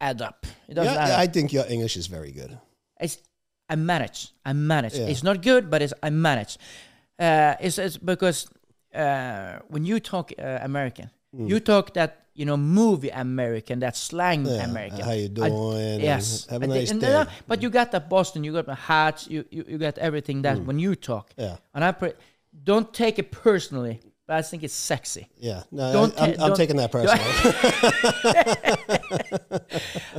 [0.00, 0.46] add up.
[0.68, 1.18] It doesn't Yeah.
[1.18, 2.58] I think your English is very good.
[3.00, 3.18] It's,
[3.68, 4.32] I manage.
[4.44, 4.94] I manage.
[4.94, 5.06] Yeah.
[5.06, 6.58] It's not good, but it's, I manage.
[7.18, 8.46] Uh, it's, it's because
[8.94, 14.44] uh, when you talk uh, American, you talk that you know movie American, that slang
[14.44, 14.56] Mm.
[14.56, 15.00] Yeah, American.
[15.00, 16.46] how you doing, and yes.
[16.50, 17.12] have a I nice and, day.
[17.12, 18.44] uh, but you got that Boston.
[18.44, 19.26] You got the hats.
[19.28, 21.30] You you, you got everything that when you talk.
[21.30, 21.42] Mm.
[21.44, 21.56] Yeah.
[21.74, 22.12] And I pre-
[22.62, 25.26] don't take it personally, but I think it's sexy.
[25.42, 27.24] Yeah, no, I, am taking that personally.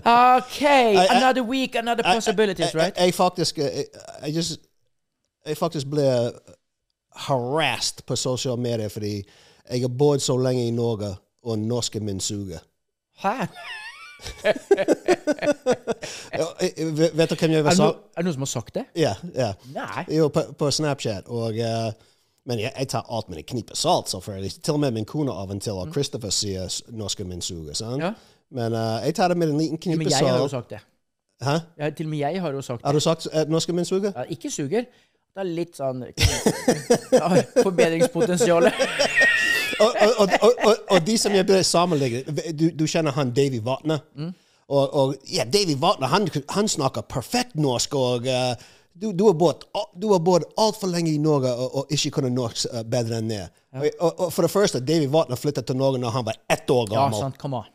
[0.05, 2.93] Okay, I- another week, another possibilities, right?
[2.97, 3.85] Jeg, faktisk jeg,
[4.35, 4.59] just,
[5.45, 6.31] jeg faktisk ble
[7.15, 9.23] harassed på sosiale medier fordi
[9.71, 12.59] jeg har bodd så lenge i Norge, og norske min suger.
[13.17, 13.29] Hæ?
[16.33, 18.83] Jeg- jeg- Vet du hvem jeg var er det noen som har sagt det?
[18.95, 19.53] Ja, ja.
[19.73, 20.05] Nei.
[20.17, 21.23] Jo, på, på Snapchat.
[21.27, 21.91] Og, eh,
[22.45, 24.51] men jeg, jeg tar alt med en knipe salt, selvfølgelig.
[24.63, 27.73] Til og med min kone av og til, og Christopher sier s- norske min suger.
[27.73, 27.95] sant?
[27.97, 28.01] Mm.
[28.01, 28.11] Ja.
[28.51, 30.21] Men uh, jeg tar det med en liten knipe salt.
[30.21, 30.79] Men jeg har jo sagt det.
[31.41, 31.55] Hæ?
[31.79, 32.85] Ja, til og med jeg har jo sagt det.
[32.85, 34.11] Har du sagt uh, norske min suger?
[34.15, 34.85] Ja, ikke suger.
[35.35, 36.03] Det er litt sånn
[37.11, 37.27] ja,
[37.63, 38.69] Forbedringspotensial.
[39.83, 43.97] og, og, og, og, de som jeg ble sammenlignet du, du kjenner han Davy Vatne?
[44.69, 47.95] Og, og ja, Davy Vatne han, han snakker perfekt norsk.
[47.99, 48.55] og eh,
[49.01, 49.65] du, du har bodd
[49.99, 53.29] du har bodd altfor lenge i Norge og, og ikke kunnet norsk uh, bedre enn
[53.31, 53.41] det.
[53.75, 56.69] Og, og, og for det første, David Watner flyttet til Norge når han var ett
[56.71, 57.19] år Ja, gammel.
[57.19, 57.37] sant.
[57.41, 57.69] Come on.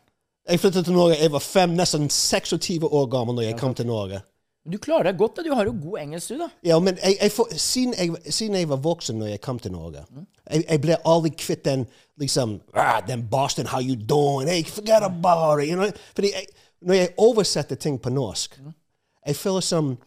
[0.49, 3.85] Jeg flyttet til Norge, jeg var fem, nesten 26 år gammel når jeg kom til
[3.85, 4.23] Norge.
[4.71, 5.35] Du klarer deg godt.
[5.37, 5.43] da.
[5.45, 6.47] Du har jo god engelsk, du, da.
[6.65, 9.73] Ja, men jeg, jeg, for, siden, jeg, siden jeg var voksen når jeg kom til
[9.73, 10.03] Norge,
[10.51, 11.85] jeg, jeg ble aldri kvitt den
[12.21, 14.49] liksom ah, den Boston, how you doing?
[14.49, 15.69] Hey, forget about it.
[15.69, 15.89] You know?
[16.15, 16.33] Fordi
[16.81, 18.59] når jeg oversetter ting på norsk,
[19.25, 19.97] jeg føler som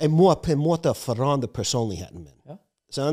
[0.00, 2.32] jeg må på en måte forandre personligheten min.
[2.48, 2.56] Ja.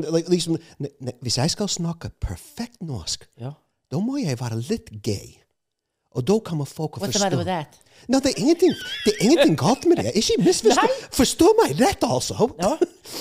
[0.09, 3.51] Like, liksom, ne- ne- hvis jeg skal snakke perfekt norsk, Ja.
[3.91, 5.35] da må jeg være litt gay.
[6.15, 7.23] Og da kommer folk å What's the forstå.
[7.25, 7.77] matter with that?
[8.09, 8.73] No, det er ingenting,
[9.05, 10.13] det er ingenting galt med det.
[10.15, 10.85] Ikke misforstå.
[11.13, 12.47] Forstå meg rett, altså.
[12.57, 12.71] Ja.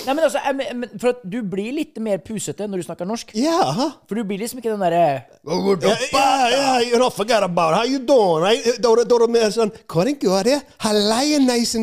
[0.05, 3.31] Nei, men altså, jeg For at du blir litt mer pusete når du snakker norsk.
[3.37, 3.91] Ja.
[4.07, 7.75] For du blir liksom ikke den derre Ja, yeah, ja, you forget about.
[7.75, 8.63] How you doing?
[8.81, 10.61] Da da- da er det mer sånn Hva er det går det?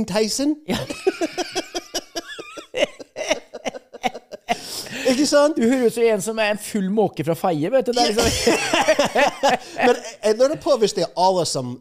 [0.07, 0.57] Tyson.
[5.11, 5.57] Ikke sant?
[5.57, 7.71] Du høres ut som en som er en full måke fra Feie.
[7.73, 7.93] vet du.
[7.97, 8.29] Liksom,
[9.87, 11.75] Men jeg lurer på hvis det er alle som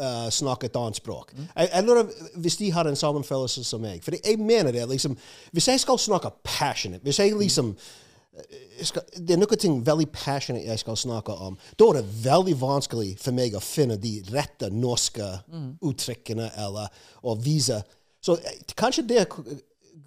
[0.00, 1.32] uh, snakker et annet språk.
[1.38, 4.04] Jeg, jeg lurer hvis de har en sammenfølelse som meg.
[4.04, 4.88] For jeg mener det.
[4.88, 5.18] liksom,
[5.52, 7.76] Hvis jeg skal snakke passionate, hvis jeg liksom
[8.78, 11.58] jeg skal, Det er noen ting veldig passionate jeg skal snakke om.
[11.78, 15.26] Da er det veldig vanskelig for meg å finne de rette norske
[15.82, 16.86] uttrykkene eller
[17.22, 17.82] å vise.
[18.22, 19.26] Så eh, kanskje det er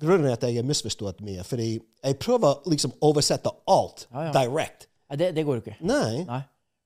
[0.03, 1.43] grunnen til at jeg har misforstått mye.
[1.47, 4.89] Fordi jeg prøver liksom å oversette alt direkte.
[5.09, 5.79] Nei, det, det går jo ikke.
[5.85, 6.23] Nei.
[6.27, 6.43] Nei.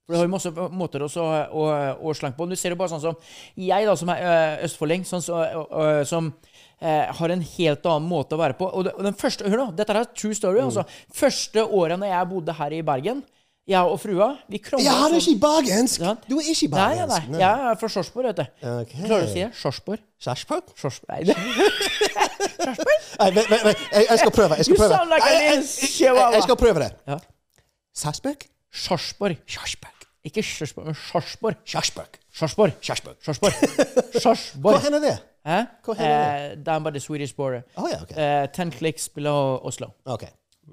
[0.07, 1.63] For det har jo masse måter også å,
[1.99, 2.45] å, slanke på.
[2.47, 3.17] Du ser jo bare sånn som
[3.59, 8.07] jeg, da, som er øh, østfolding, sånn, så, øh, som øh, har en helt annen
[8.07, 8.69] måte å være på.
[8.71, 10.61] Og, den første, hør nå, dette er true story.
[10.63, 10.85] altså.
[11.11, 13.19] Første året når jeg bodde her i Bergen,
[13.67, 15.99] jeg og frua vi krangla Jeg har sånn- ikke bergensk!
[16.05, 16.23] Sant?
[16.23, 17.29] Du er ikke Nei, nei, bergensk.
[17.33, 17.41] nei.
[17.41, 18.45] Jeg er fra Sjorsborg, vet du.
[18.77, 19.01] Okay.
[19.03, 19.49] Klarer du å si det?
[19.59, 20.05] Sjorsborg.
[20.23, 20.71] Sarpsborg.
[21.11, 21.35] Nei, det.
[23.19, 23.49] Nei, vent.
[23.91, 24.55] Jeg, jeg skal prøve.
[24.59, 24.93] Jeg skal prøve.
[24.95, 26.91] sound like a Jeg- jeg- jeg- Jeg skal prøve det.
[27.07, 27.17] Ja.
[27.95, 28.35] Sarpsborg?
[28.73, 29.37] Sarpsborg.
[29.47, 29.93] Sarpsborg.
[30.23, 31.55] Ikke Sarpsborg, men Sarpsborg.
[31.65, 32.07] Sarpsborg.
[32.33, 32.71] Sarpsborg.
[32.81, 33.53] Sarpsborg.
[34.21, 34.61] Sarpsborg.
[34.61, 35.17] Hvor hen er det?
[35.47, 35.61] Hæ?
[35.85, 36.65] Hvor hen er det?
[36.65, 37.61] down by the Swedish border.
[37.77, 38.43] Oh, ja, okay.
[38.43, 39.87] uh, ten clicks below Oslo.
[40.05, 40.23] Ok.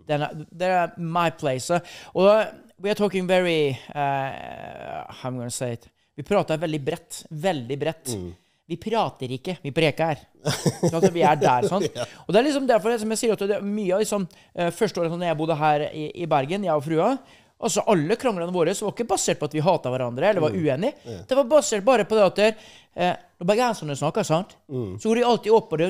[0.08, 1.70] Det er they're my place.
[1.74, 1.80] Uh,
[2.14, 2.44] og uh,
[2.82, 5.86] we are talking very uh, How am I going say it?
[6.16, 7.22] Vi prater veldig bredt.
[7.30, 8.08] Veldig bredt.
[8.16, 8.34] Mm.
[8.66, 10.16] Vi prater ikke, vi preker.
[10.88, 11.84] Sånn at vi er der, sånn.
[11.84, 14.24] Og det er liksom derfor som jeg sier at det er mye av liksom,
[14.56, 17.16] eh, første året når jeg bodde her i, i Bergen, jeg og frua,
[17.64, 20.64] Altså, Alle kranglene våre var ikke basert på at vi hata hverandre eller var Mm.
[20.66, 21.20] uenige.
[21.28, 22.56] Det var basert bare på det at der,
[22.96, 24.98] eh, når bergenserne snakker, sant, Mm.
[25.00, 25.88] så går de alltid opp på det.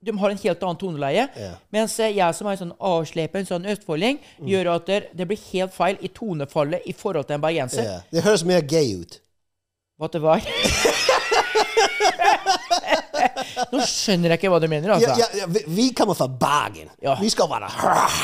[0.00, 1.26] De har en helt annen toneleie.
[1.36, 1.56] Yeah.
[1.74, 4.46] Mens eh, jeg som er en sånn avslepen sånn østfolding, Mm.
[4.54, 7.82] gjør at det, det blir helt feil i tonefallet i forhold til en bergenser.
[7.82, 8.00] Yeah.
[8.12, 9.18] Det høres mer gay ut.
[10.00, 10.40] Hva det var?
[13.72, 15.14] Nå skjønner jeg ikke hva du mener, altså.
[15.18, 16.90] Ja, ja, vi, vi kommer fra Bergen.
[17.02, 17.16] Ja.
[17.20, 17.68] Vi skal være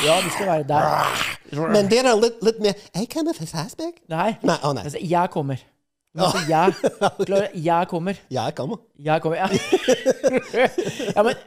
[0.05, 1.67] Ja, vi skal være der.
[1.73, 3.95] Men dere er litt, litt mer Jeg kommer fra Sarpsborg.
[4.11, 4.31] Nei.
[4.45, 4.85] Nei, å nei.
[4.89, 5.61] Altså, jeg kommer.
[6.19, 6.73] Altså, jeg,
[7.29, 8.19] Klarer- jeg kommer.
[8.33, 8.81] Jeg kommer.
[8.97, 9.47] Jeg kommer, ja.
[11.15, 11.37] ja, men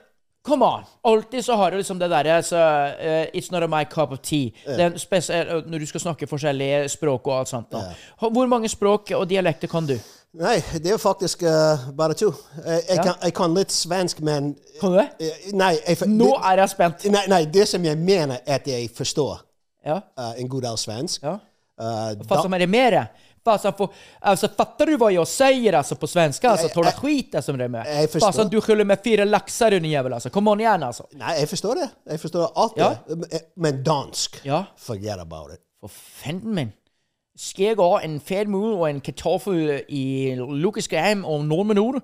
[0.47, 0.87] come on.
[1.07, 2.63] Alltid så har du liksom det derre så,
[2.95, 4.53] uh, It's not a my cup of tea.
[4.67, 7.75] Den spesiell, eh, når du skal snakke forskjellige språk og alt sånt.
[7.75, 8.07] Yeah.
[8.23, 9.97] Hvor mange språk og dialekter kan du?
[10.33, 12.31] Nei, det er faktisk uh, bare to.
[12.57, 13.03] Jeg, jeg, Ja.
[13.03, 15.09] kan, jeg kan litt svensk, men Kan du det?
[15.21, 17.05] eh, Nei, jeg, Nå det, er jeg spent.
[17.13, 19.43] nei, nei, det som jeg mener, er at jeg forstår
[19.85, 20.01] Ja.
[20.19, 21.23] uh, en god del svensk.
[21.23, 21.39] ja.
[21.83, 23.07] Uh, Fast som er det mer?
[23.45, 23.89] Fasen får,
[24.21, 26.51] alltså, fattar du vad jag säger alltså, på svenska?
[26.51, 28.11] Alltså, du jag- skiten som det är med?
[28.13, 30.31] Fasen, du skyller med fyra laxar din jävel alltså.
[30.31, 31.07] Kom on igen alltså.
[31.13, 31.89] Nei, jeg forstår det.
[32.11, 32.95] Jeg forstår alt Ja.
[33.09, 33.41] det.
[33.57, 34.65] Men dansk Ja.
[34.77, 35.61] Forget about it.
[35.81, 36.73] For fanden, men.
[37.39, 42.03] Skal en fet mul og en kartoffel i hjem om noen minutter?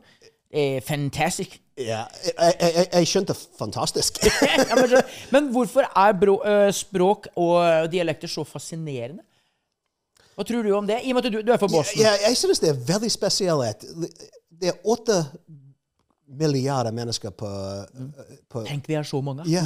[0.51, 1.61] Eh, fantastisk.
[1.79, 4.19] Ja, jeg, jeg, jeg, skjønte fantastisk.
[4.43, 4.95] ja, men,
[5.31, 9.23] men hvorfor er bro, øh, språk og dialekter så fascinerende?
[10.35, 11.01] Hva tror du om det?
[11.05, 12.01] I og med at du, du er fra Boston.
[12.01, 13.85] ja, jeg synes det er veldig spesielt.
[14.61, 15.25] Det er åtte
[16.29, 17.51] milliarder mennesker på,
[18.49, 19.45] på Tenk, vi er så mange.
[19.51, 19.65] Ja,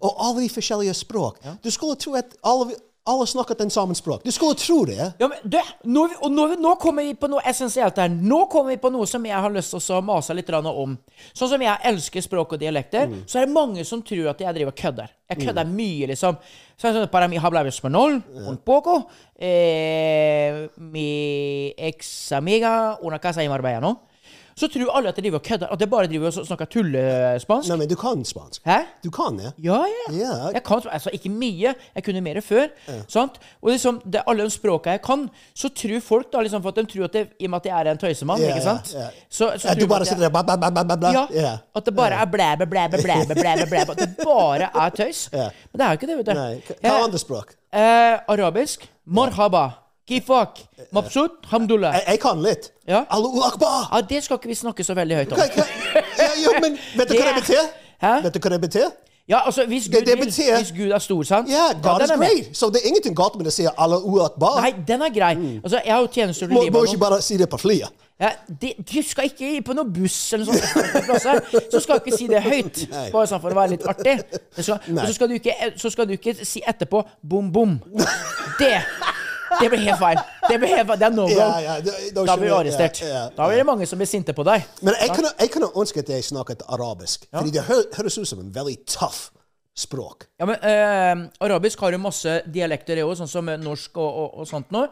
[0.00, 1.38] og alle de forskjellige språk.
[1.64, 4.22] Du skulle tro at alle, alle snakket den samme språk.
[4.24, 5.12] Du skulle tro det.
[5.18, 8.12] Ja, men du, nå, nå, nå kommer vi på noe essensielt her.
[8.12, 10.94] Nå kommer vi på noe som jeg har lyst til å mase litt om.
[11.32, 14.54] Sånn som jeg elsker språk og dialekter, så er det mange som tror at jeg
[14.54, 15.10] driver og kødder.
[15.32, 16.38] Jeg kødder mye, liksom.
[16.78, 19.00] Sånn som para mi habla español un poco.
[19.34, 23.96] Eh, mi ex amiga una casa i Marbella, no?
[24.56, 25.66] Så tror alle at jeg driver og kødder.
[25.72, 27.68] At jeg bare driver og snakker tullespansk.
[27.68, 28.60] Nei, men du kan spansk.
[28.66, 28.78] Hæ?
[29.04, 29.52] Du kan det.
[29.64, 30.06] Ja, ja.
[30.16, 30.32] Ja.
[30.54, 31.74] Jeg kan altså ikke mye.
[31.94, 32.66] Jeg kunne mer før.
[33.08, 33.38] Sant?
[33.62, 36.76] Og liksom, det, alle de språka jeg kan, så tror folk da liksom for at
[36.76, 38.94] de tror at det, I og med at jeg er en tøysemann, Ja, ikke sant?
[38.94, 39.06] ja.
[39.30, 41.56] Så, så At du bare sitter der bla, bla, bla, bla, ja, Ja.
[41.76, 43.90] At det bare er blæbe, blæbe, blæbe, blæbe, blæbe.
[43.90, 45.28] At det bare er tøys.
[45.32, 45.48] Ja.
[45.72, 46.32] Men det er jo ikke det, vet du.
[46.32, 46.62] Nei.
[46.80, 47.54] Hva er andre språk?
[47.72, 48.90] eh, arabisk.
[49.06, 49.68] Marhaba.
[50.08, 50.58] Kifak.
[50.92, 51.30] Mabsut.
[51.52, 51.94] Hamdullah.
[51.94, 52.72] Jeg, jeg kan litt.
[52.88, 53.04] Ja.
[53.10, 53.88] Allahu akbar!
[53.92, 55.38] Ja, det skal ikke vi snakke så veldig høyt om.
[56.18, 57.70] Ja, ja, men vet du hva det betyr?
[58.02, 58.12] Hæ?
[58.26, 58.90] Vet du hva det betyr?
[59.30, 61.50] Ja, altså, hvis Gud, det det betyr- hvis Gud er stor, sant?
[61.50, 62.56] Ja, God ja, is great.
[62.56, 64.58] Så det er ingenting galt med å si Allahu akbar.
[64.60, 65.36] Nei, den er grei.
[65.62, 67.94] Altså, jeg har jo tjenestegjort i Må, må ikke bare si det på flyet.
[68.20, 72.18] Ja, de, du skal ikke på noen buss eller noe sånt, så skal du ikke
[72.18, 72.82] si det høyt.
[72.90, 73.06] Nei.
[73.14, 74.18] Bare sånn for å være litt artig.
[74.62, 77.78] Skal, og så skal, du ikke, så skal du ikke si etterpå 'bom, bom'.
[78.60, 78.74] Det
[79.60, 80.18] det blir helt feil.
[80.48, 80.98] Det, blir helt feil.
[80.98, 81.34] det er no go.
[81.36, 81.84] Yeah, yeah.
[82.14, 83.02] da- blir du arrestert.
[83.02, 84.64] Yeah, ja, Da blir det mange som blir sinte på deg.
[84.82, 87.26] Men jeg kunne, jeg kunne ønske at jeg snakket arabisk.
[87.34, 89.30] Fordi det hø høres ut som en veldig tøff
[89.76, 90.26] språk.
[90.40, 94.34] Ja, men eh, Arabisk har jo masse dialekter, det òg, sånn som norsk og, og,
[94.42, 94.90] og sånt noe.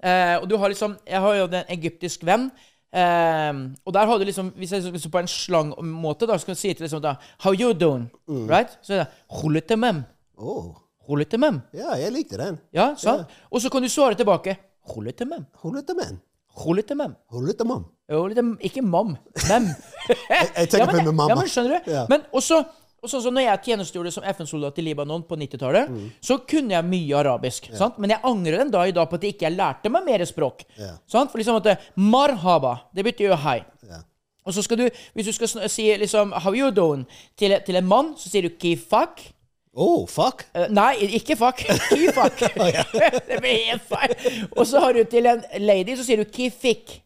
[0.00, 2.46] Eh, og du har liksom Jeg har jo en egyptisk venn.
[2.92, 3.50] eh,
[3.84, 6.72] og der har du liksom Hvis jeg jeg på en slangmåte da skal du si
[6.72, 8.08] til liksom da How you doing?
[8.28, 8.78] Right?
[8.82, 9.08] Så er det
[9.40, 10.04] Khulutemem.
[10.38, 10.72] Oh.
[11.06, 11.62] Khulutemem.
[11.76, 12.58] Ja, jeg likte den.
[12.76, 13.30] Ja, sant?
[13.50, 14.56] Og så kan du svare tilbake
[14.90, 15.46] Khulutemem.
[15.62, 16.20] Hullete menn.
[16.60, 17.14] Khulutemem.
[17.30, 17.84] Hullete mam.
[18.10, 19.14] Jo, litt, ikke mam.
[19.46, 19.68] Mem.
[20.10, 21.28] jeg tenker men, på med mamma.
[21.30, 21.90] Ja, men skjønner du?
[21.94, 22.04] Ja.
[22.10, 22.64] Men også
[23.00, 26.08] og sånn som når jeg tjenestegjorde som FN-soldat i Libanon på 90-tallet, Mm.
[26.20, 27.70] så kunne jeg mye arabisk.
[27.72, 27.96] sant?
[27.96, 30.66] Men jeg angrer den dag i dag på at jeg ikke lærte meg mer språk.
[30.76, 30.98] Ja.
[31.08, 31.30] Sant?
[31.32, 33.64] For liksom at Marhaba, det betyr jo hei.
[33.88, 34.02] Ja.
[34.44, 37.06] Og så skal du, hvis du skal si liksom How you doing
[37.38, 39.22] til, til en mann, så sier du kifak.
[39.80, 40.44] Oh, fuck.
[40.52, 41.62] Uh, nei, ikke fuck.
[41.90, 42.42] Kifak.
[43.30, 44.16] det blir helt feil.
[44.52, 46.98] Og så har du til en lady, så sier du kifik.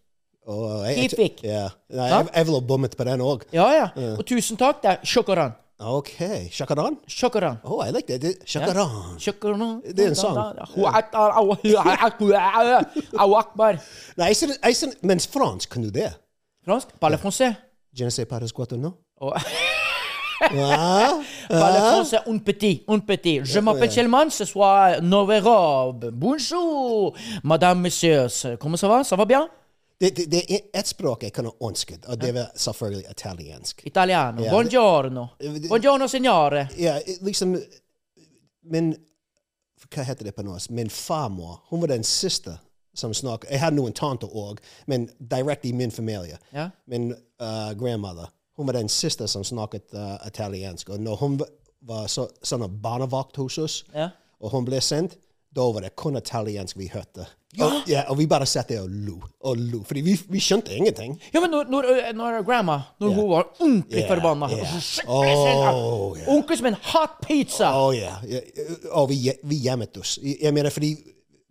[0.44, 1.44] Oh, jeg, jeg, Kifik.
[1.46, 1.68] ja.
[1.94, 3.46] Nei, jeg, jeg ville bommet på den òg.
[3.54, 3.86] Ja, ja.
[4.18, 5.54] Og tusen takk, det er sjokkaran.
[5.84, 6.50] OK.
[6.50, 6.96] Shakaran?
[7.08, 7.56] Shakaran.
[7.64, 8.34] Oh, jeg like det.
[8.46, 9.18] Shakaran.
[9.18, 9.82] Shukran.
[9.82, 10.38] Det er en sang.
[13.34, 13.80] Akbar.
[14.16, 16.12] Nei, jeg mens fransk kan du det.
[16.64, 16.94] Fransk?
[17.00, 17.54] Parle français.
[17.92, 18.76] Je ne sais pas quoi tu
[20.50, 21.94] Og- Ja.
[22.00, 23.40] Français un petit, un petit.
[23.44, 28.56] Je m'appelle Chelman, ce soir robe.» Bonjour, madame, messieurs.
[28.60, 29.02] Comment ça va?
[29.04, 29.48] Ça va bien?
[30.00, 33.82] Det, det, det er ett språk jeg kunne ønsket, og det var selvfølgelig italiensk.
[33.86, 34.42] Italiano.
[34.42, 35.26] Ja, Buongiorno.
[35.68, 36.68] Buongiorno, signore.
[36.78, 37.56] Ja, liksom
[38.64, 38.94] Min
[39.94, 40.70] Hva heter det på norsk?
[40.70, 42.58] Min farmor hun var den siste
[42.94, 46.38] som snakket Jeg hadde noen tanter òg, men direkte i min familie.
[46.52, 46.70] Ja.
[46.86, 50.88] Min uh, grandmother hun var den siste som snakket uh, italiensk.
[50.94, 51.38] Og når hun
[51.84, 54.10] var så, sånn barnevakt hos oss, Ja.
[54.40, 55.16] og hun ble sendt,
[55.54, 57.26] da var det kun italiensk vi hørte.
[57.62, 60.74] Og, ja, og vi bare satt der og lo og lo, fordi vi, vi skjønte
[60.74, 61.12] ingenting.
[61.32, 61.86] Ja, men når, når,
[62.18, 64.08] når grandma Når hun var ordentlig yeah.
[64.10, 64.80] forbanna ja.
[64.82, 66.24] så- Åh, ja.
[66.34, 67.70] Onkel som en hot pizza!
[67.78, 68.16] Oh, ja.
[68.26, 68.40] ja.
[68.98, 70.16] Og vi, vi gjemmet oss.
[70.22, 70.96] Jeg mener, fordi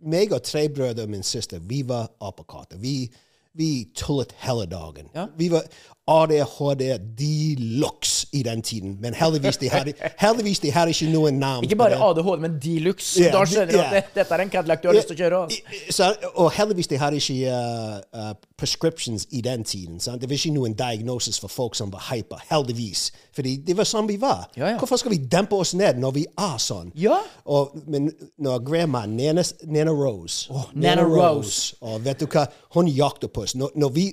[0.04, 2.76] meg og tre brødre og min søster, vi var apekatter.
[2.76, 3.08] Vi,
[3.54, 5.10] vi tullet hele dagen.
[5.14, 5.26] Ja.
[5.38, 5.62] Vi var
[6.06, 8.96] ADHD de luxe i den tiden.
[9.00, 9.92] Men heldigvis de hadde,
[10.24, 11.64] heldigvis de hadde ikke noen navn.
[11.64, 11.96] Ikke bare.
[11.96, 13.20] ADHD, men de luxe.
[13.20, 13.86] Yeah, da skjønner du yeah.
[13.86, 15.38] at det, dette er en Cadillac du har lyst til å kjøre.
[15.46, 15.94] også.
[15.96, 20.00] Så, og heldigvis de hadde ikke uh, uh, prescriptions i den tiden.
[20.00, 20.20] Sant?
[20.20, 22.42] Det var ikke noen diagnosis for folk som var hyper.
[22.50, 23.06] Heldigvis.
[23.34, 24.44] Fordi det var sånn vi var.
[24.58, 24.76] Ja, ja.
[24.82, 26.92] Hvorfor skal vi dempe oss ned når vi er sånn?
[27.00, 27.16] Ja.
[27.48, 28.12] Og, men
[28.44, 31.78] når grandma Nana, Nana Rose Nana Rose.
[31.80, 32.44] Og vet du hva?
[32.76, 33.54] Hun jakter på oss.
[33.58, 34.06] Når, når vi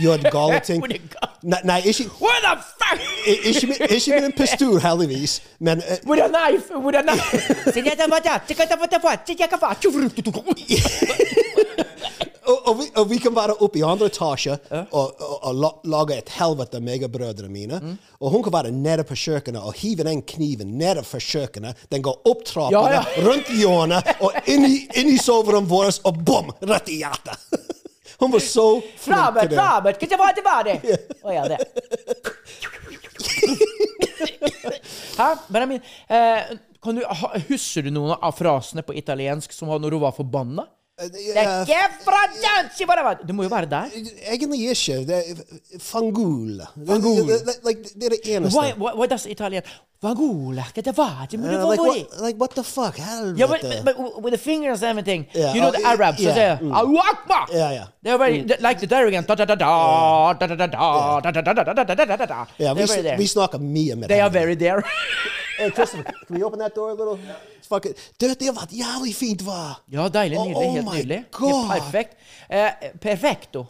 [0.00, 0.82] gjør gale ting
[1.42, 3.00] Nei, nei ikke, What the fuck?
[3.26, 5.40] i- ikke, med, ikke med en pistol, heldigvis.
[5.58, 6.70] Men eh, With a knife!
[6.84, 7.72] With a knife!
[12.46, 14.56] og, og, vi, og vi kan være oppe i andre etasje
[14.90, 17.78] og, og, og lage et helvete, meg og brødrene mine.
[17.82, 17.96] Mm.
[18.20, 21.84] Og hun kan være nede på kjøkkenet og hive den kniven nede fra kjøkkenet.
[21.92, 23.26] Den går opp trappene, Ja, ja.
[23.26, 26.52] rundt hjørnet og inn i, inn i soverommet vårt, og bom!
[26.70, 27.38] Rett i hjertet.
[28.22, 28.66] Hun var så
[29.02, 29.62] flink Robert, til det.
[29.66, 30.76] Robert, hva var det var det?
[31.26, 31.58] Å ja, det.
[35.18, 35.26] Hæ?
[35.50, 36.52] Mener, eh,
[36.82, 40.14] kan du, ha, husker du noen av frasene på italiensk som var når hun var
[40.16, 40.68] forbanna?
[41.02, 43.86] Eh, Det er ikke fra dansk, bare hva- Det må jo være der.
[44.30, 45.06] Egentlig ikke.
[45.06, 46.60] Det er fangul.
[46.86, 47.26] Fangul.
[47.28, 48.58] Det, det, like, det er det eneste.
[48.58, 49.62] Why, why, why does Italian
[50.02, 51.38] Vagula, hva det var det?
[51.40, 52.96] Det Uh, var like, what, like, what the fuck?
[52.98, 53.38] Helvete.
[53.38, 55.26] Yeah, but, but, but with the fingers and everything.
[55.34, 56.74] Yeah, You know uh, the Arabs, yeah, so they mm.
[56.74, 57.46] Allahu Akbar.
[57.52, 57.86] Yeah, yeah.
[58.02, 59.26] They're very they- like the Darigans.
[59.26, 62.04] Da da da da da da da da da da da da da da da
[62.04, 62.46] da da da.
[62.58, 63.16] Ja, vi, They're very there.
[63.16, 64.32] vi snakker mye med They are henne.
[64.40, 64.82] very there.
[65.58, 67.18] Hey, Christopher, can we open that door a little?
[67.68, 67.96] Fuck it.
[68.20, 69.76] Det, det var jævlig fint, hva?
[69.92, 71.20] Ja, deilig, Oh, nydelig, oh helt my nydelig.
[71.70, 72.18] Perfekt.
[72.48, 73.66] Eh, perfecto.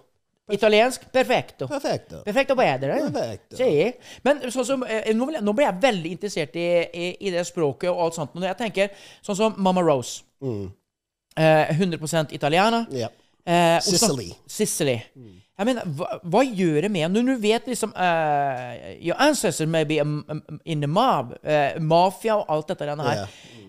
[0.53, 1.69] Italiensk perfecto.
[1.69, 2.23] Perfekto.
[2.27, 2.99] Perfecto bedre.
[3.11, 3.57] Perfecto.
[3.57, 3.93] Si.
[4.27, 7.47] Men sånn som, eh, nå, vil nå ble jeg veldig interessert i, i, i det
[7.49, 8.35] språket og alt sånt.
[8.35, 10.25] Når jeg tenker sånn som Mama Rose.
[10.43, 12.85] Eh, 100% italiana.
[12.91, 13.09] Ja.
[13.47, 14.33] Eh, Sicily.
[14.47, 14.99] Sicily.
[15.17, 15.39] Mm.
[15.59, 19.85] Jeg mener, hva, hva gjør det med Når du vet liksom uh, Your ancestors may
[19.85, 21.35] be um, um, in the mob.
[21.45, 23.27] Uh, mafia og alt dette her.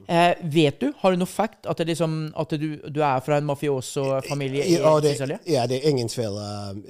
[0.08, 3.46] Eh, vet du, har du noe fact at, liksom, at du, du er fra en
[3.46, 5.38] mafioso-familie i Ja, det, Sicily?
[5.46, 6.36] ja, det er ingen tvil.
[6.38, 6.84] Um,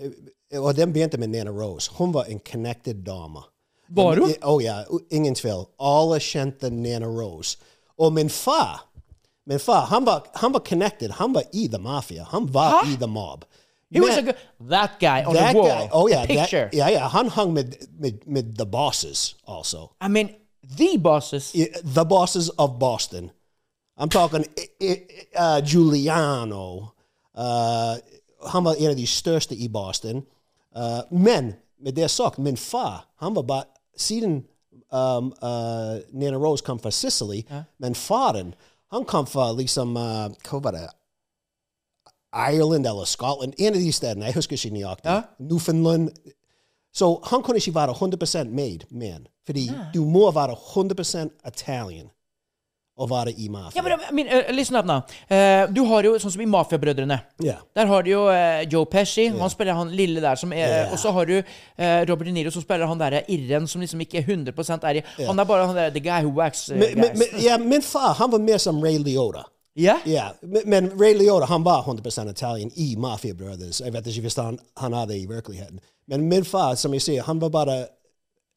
[0.64, 1.92] og den begynte med Nana Rose.
[1.98, 3.44] Hun var en connected dame.
[3.90, 4.34] Var hun?
[4.42, 5.66] Å ja, ingen tvil.
[5.80, 7.58] Alle kjente Nana Rose.
[7.98, 8.86] Og min far,
[9.46, 11.12] min far han, var, han var connected.
[11.20, 12.24] Han var i the mafia.
[12.32, 12.94] Han var Hæ?
[12.94, 13.46] i the mob.
[13.94, 15.68] He was a Men- good, that guy on that the wall.
[15.70, 16.64] guy, oh yeah, the picture.
[16.72, 19.92] That, ja, ja, han hung med, med, med the bosses also.
[20.02, 20.30] I mean,
[20.78, 21.52] the bosses.
[21.84, 23.32] The bosses of Boston.
[23.98, 24.46] I'm talking
[25.36, 26.94] uh, Giuliano.
[27.36, 27.98] Uh,
[28.48, 30.24] han en av de største i Boston.
[30.76, 33.64] Uh, men med det sagt, min far han var bare
[33.98, 34.44] Siden
[34.92, 37.44] um, uh, Nana Rose kom fra Sicily,
[37.78, 38.56] men faren
[38.92, 40.88] han kom fra liksom uh, Hva var det?
[42.34, 43.54] Ireland eller Scotland.
[43.58, 44.26] En av de stedene.
[44.26, 45.10] Jeg husker ikke nøyaktig.
[45.10, 45.22] Ja.
[45.40, 46.10] Newfoundland.
[46.94, 49.28] Så han kunne ikke være 100 made man.
[49.48, 52.10] Fordi du må være 100 Italian
[52.94, 53.82] å være i mafia.
[53.82, 55.02] Ja, men, men uh, listen up now.
[55.26, 57.18] Uh, du har jo sånn som i Mafiabrødrene.
[57.42, 57.64] Yeah.
[57.74, 59.32] Der har du jo uh, Joe Pesci.
[59.34, 60.94] Han spiller han lille der som er yeah.
[60.94, 64.04] Og så har du eh, Robert De Niro som spiller han derre irren som liksom
[64.06, 64.54] ikke er 100
[64.86, 67.58] er i Han er bare han der The guy who wax uh, Men, men, ja,
[67.58, 69.48] min far han var mer som Ray Liotta.
[69.74, 69.98] Ja?
[70.06, 73.82] Ja, men, Ray Liotta han var 100 Italian i Mafia Brothers.
[73.82, 75.82] Jeg vet ikke hvis han, han det i virkeligheten.
[76.08, 77.78] Men min far, som jeg sier, han var bare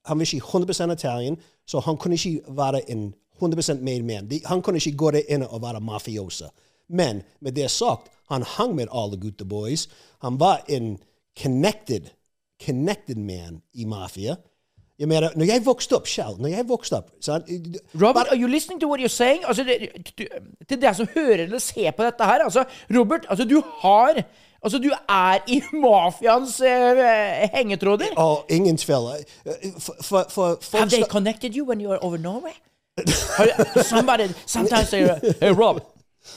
[0.07, 1.37] Han var ikke 100% Italian,
[1.67, 4.31] så han kunne ikke være en 100% made man.
[4.31, 6.49] De, han kunne ikke gå der inne og være mafiosa.
[6.89, 9.89] Men med det sagt, han hang med alle gutta boys.
[10.23, 10.99] Han var en
[11.43, 12.01] connected,
[12.67, 14.37] connected man i mafia.
[14.99, 17.37] Jeg mener, når jeg vokste opp selv, når jeg vokste opp så,
[18.01, 19.43] Robert, are you listening to what you're saying?
[19.45, 19.91] Altså, det,
[20.69, 22.65] til deg som hører eller ser på dette her altså,
[22.97, 24.23] Robert, altså, du har
[24.67, 28.07] Altså, du er i mafiaens uh, hengetråder.
[28.19, 29.13] Oh, ingen tvil.
[29.47, 32.57] Eh, For, for, Have they connected you when you are over Norway?
[33.83, 35.05] Somebody sometimes they,
[35.41, 35.81] "Hey Rob,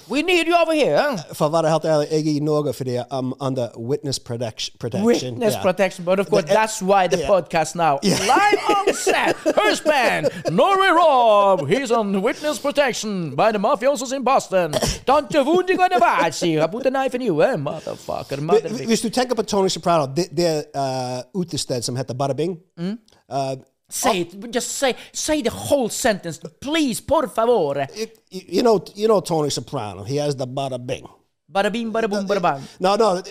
[0.09, 2.97] we need you over here." For å være helt ærlig, jeg er i Norge fordi
[2.97, 4.75] I'm under witness protection.
[5.05, 5.61] Witness Yeah.
[5.61, 7.29] protection, but of course that's why the Yeah.
[7.29, 9.35] podcast now live on set.
[9.35, 14.71] First man, Norway Rob, he's on witness protection by the mafiosos in Boston.
[15.05, 15.99] Don't you gonna?
[16.01, 18.85] I put a knife in you, eh, motherfucker, motherfucker.
[18.85, 22.57] Hvis du tenker på Tony Soprano, det, det er uh, utested som heter Bada Bing.
[22.77, 22.97] Mm.
[23.33, 23.55] Uh,
[23.89, 24.51] Say it.
[24.53, 26.39] Just say say the whole sentence.
[26.61, 27.87] Please, por favore.
[27.95, 30.03] It- you, know, you know Tony Soprano.
[30.03, 31.07] He has the bada bing.
[31.51, 32.61] Bada bing, bada boom, bada bang.
[32.79, 33.21] No, no,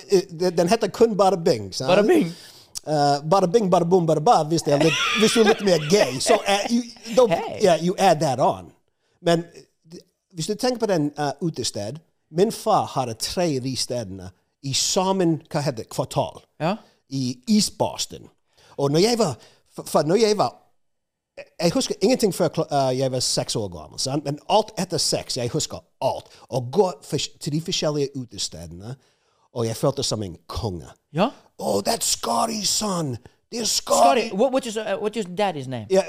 [0.50, 1.72] den heter kun Bada Bing.
[1.72, 1.88] sant?
[1.90, 2.32] Bada bing.
[2.84, 4.80] Uh, bada bing, bada boom, bada ba, hvis, det
[5.20, 6.18] hvis du er litt mer gay.
[6.18, 6.82] So, uh, you,
[7.28, 7.60] Hey.
[7.62, 8.72] yeah, you add that on.
[9.22, 9.44] Men
[10.34, 12.00] hvis du tenker på den uh, utested
[12.30, 14.30] Min far hadde tre av de stedene
[14.62, 16.74] i sammen hva heter det, kvartal Ja.
[17.08, 18.26] i East Boston.
[18.78, 19.36] Og når jeg var,
[19.86, 20.56] for, når jeg var
[21.60, 24.24] jeg husker ingenting før uh, jeg var seks år gammel, sant?
[24.24, 26.30] men alt etter seks, jeg husker alt.
[26.50, 28.96] Å gå til de forskjellige utestedene,
[29.54, 30.88] og jeg følte som en konge.
[31.14, 31.30] Ja.
[31.58, 33.16] Oh, that's Scotty's son.
[33.52, 34.28] Er Scotty.
[34.28, 35.86] Scotty, what, what is uh, what is daddy's name?
[35.90, 36.02] Uh,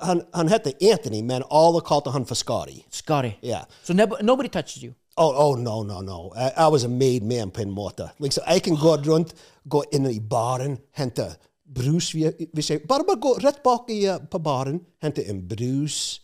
[0.00, 2.84] han, han heter Anthony, men alle kalte han for Scotty.
[2.90, 3.32] Scotty.
[3.42, 3.64] Ja.
[3.82, 4.94] So nobody touches you.
[5.16, 6.32] Oh, oh no, no, no.
[6.34, 8.10] I, I was a made man på en måte.
[8.18, 9.34] Liksom, jeg kan gå rundt,
[9.64, 11.28] gå inn i baren, hente
[11.74, 12.12] brus.
[12.14, 16.20] vi- Hvis jeg, bare, bare gå rett bak i, uh, på baren, hente en brus,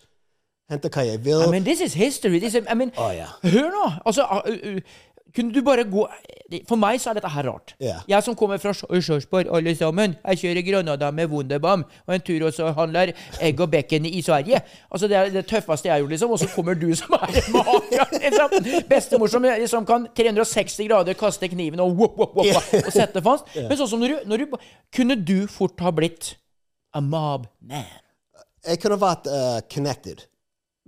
[0.70, 1.42] hente hva jeg vil.
[1.46, 2.38] I mean, this is history.
[2.38, 3.28] This is, I mean, oh, yeah.
[3.42, 3.86] hør nå.
[4.06, 4.80] Altså, uh, uh,
[5.34, 6.04] kunne du bare gå
[6.66, 7.74] For meg så er dette her rart.
[7.78, 8.02] Yeah.
[8.10, 10.16] Jeg som kommer fra Sjorsborg, alle sammen.
[10.24, 14.60] Jeg kjører Granada med Wunderbaum, og en tur også handler egg og bacon i Sverige.
[14.90, 16.30] Altså, Det er det tøffeste jeg har gjort, liksom.
[16.30, 18.10] Og så kommer du som er en.
[18.20, 18.58] Liksom.
[18.90, 23.46] Bestemor som liksom kan 360 grader kaste kniven og wop, wop, wop, og sette fast.
[23.54, 24.58] Men sånn som når du, når du
[24.96, 26.34] Kunne du fort ha blitt
[26.94, 27.86] a mob man?
[28.66, 30.26] Jeg kunne vært uh, connected,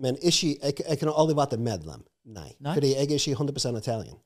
[0.03, 2.03] men ikke, jeg, jeg kunne aldri vært et medlem.
[2.25, 2.51] Nei.
[2.61, 2.75] Nei.
[2.77, 4.19] Fordi jeg er ikke 100% Italian.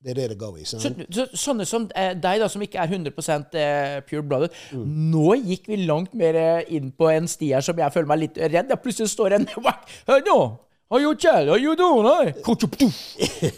[0.00, 0.64] Det er det det går i.
[0.64, 0.78] Så,
[1.12, 3.12] så, sånne som eh, deg, da, som ikke er 100
[3.60, 4.86] eh, pure blooded Mm.
[5.12, 8.18] Nå gikk vi langt mer eh, inn på en sti her som jeg føler meg
[8.24, 8.70] litt redd.
[8.72, 9.46] Jeg plutselig står en
[10.08, 10.40] Hør nå!
[10.92, 11.50] Are you tell?
[11.54, 12.32] Are you doing?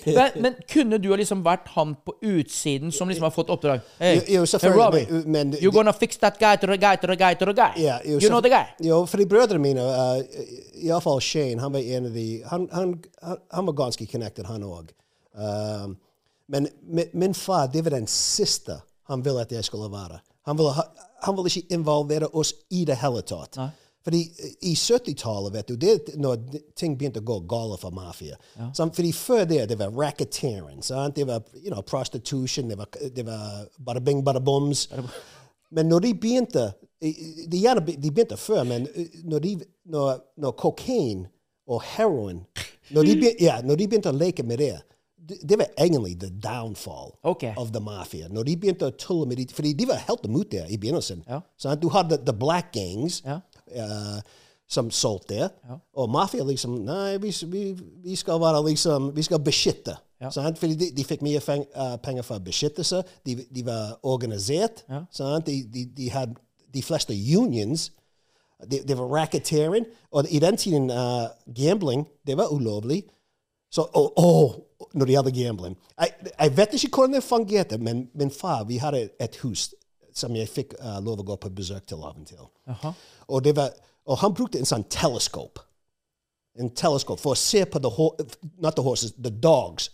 [0.05, 3.81] Men, men kunne du ha liksom vært han på utsiden som liksom har fått oppdrag?
[3.99, 6.97] Hey, Jo, jo, hey Robbie, men- men- you're gonna fix that guy to the guy
[7.01, 7.71] to the guy to the guy.
[7.81, 8.67] Yeah, jo, you know the guy?
[8.85, 10.21] Jo, fordi brødrene mine, uh,
[10.85, 14.63] iallfall Shane, han var en av de Han, han, han, han var ganske connected, han
[14.69, 14.93] òg.
[15.33, 15.97] Um,
[16.53, 20.19] men min, min far, det var den siste han ville at jeg skulle være.
[20.47, 20.85] Han ville,
[21.23, 23.57] han ville ikke involvere oss i det hele tatt.
[24.05, 24.21] Fordi
[24.61, 26.43] i 70-tallet, vet du, det er når
[26.77, 28.37] ting begynte å gå galt for mafia.
[28.75, 30.83] Så, fordi før det, det var racketeering.
[30.83, 31.17] sant?
[31.17, 34.89] Det var you know, prostitution, det var, det var bada bing, bada bums.
[35.71, 39.57] Men når de begynte De, gjerne, de begynte før, men eh, når, de,
[39.91, 41.25] når, når kokain
[41.67, 42.45] og heroin
[42.95, 44.77] når de, begynte, ja, når de begynte å leke med det
[45.29, 47.53] det, var egentlig the downfall okay.
[47.57, 48.29] of the mafia.
[48.29, 51.23] Når de begynte å tulle med de, fordi de var helt imot det i begynnelsen.
[51.29, 51.41] Ja.
[51.59, 51.83] Sant?
[51.83, 53.39] Du hadde the black gangs Ja.
[53.77, 54.21] uh,
[54.69, 55.49] som solgte det.
[55.95, 59.97] Og mafia liksom Nei, vi, vi, vi skal være liksom Vi skal beskytte.
[60.31, 60.59] Sant?
[60.59, 63.03] Fordi de, de fikk mye feng, uh, penger for beskyttelse.
[63.27, 64.85] De, de var organisert.
[65.47, 66.35] De, de, de hadde
[66.75, 67.91] de fleste unions.
[68.71, 69.87] Det de var racketeering.
[70.11, 73.03] Og i den tiden uh, gambling det var ulovlig.
[73.73, 74.59] Så, og, og,
[74.93, 78.77] når det gjelder gambling jeg, jeg vet ikke hvordan det fungerte, men min far vi
[78.83, 79.71] hadde et hus
[80.13, 82.43] som jeg fikk uh, lov å gå på besøk til av og til.
[83.33, 83.71] Og, var,
[84.05, 85.63] og han brukte en sånn teleskop.
[86.61, 87.93] En teleskop for å se på the,
[88.61, 89.89] not the horses, the dogs.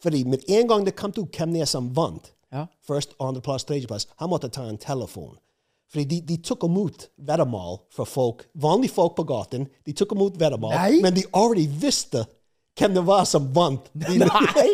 [0.00, 2.64] Fordi med en gang det kom ut hvem det er som vant, Ja.
[2.82, 5.36] først, andreplass, tredjeplass, han måtte ta en telefon.
[5.90, 9.66] Fordi de, de tok imot veddemål fra folk, vanlige folk på gaten.
[9.86, 12.24] De tok imot veddemål, men de already visste
[12.78, 13.90] hvem det var som vant.
[13.92, 14.68] De, Nei!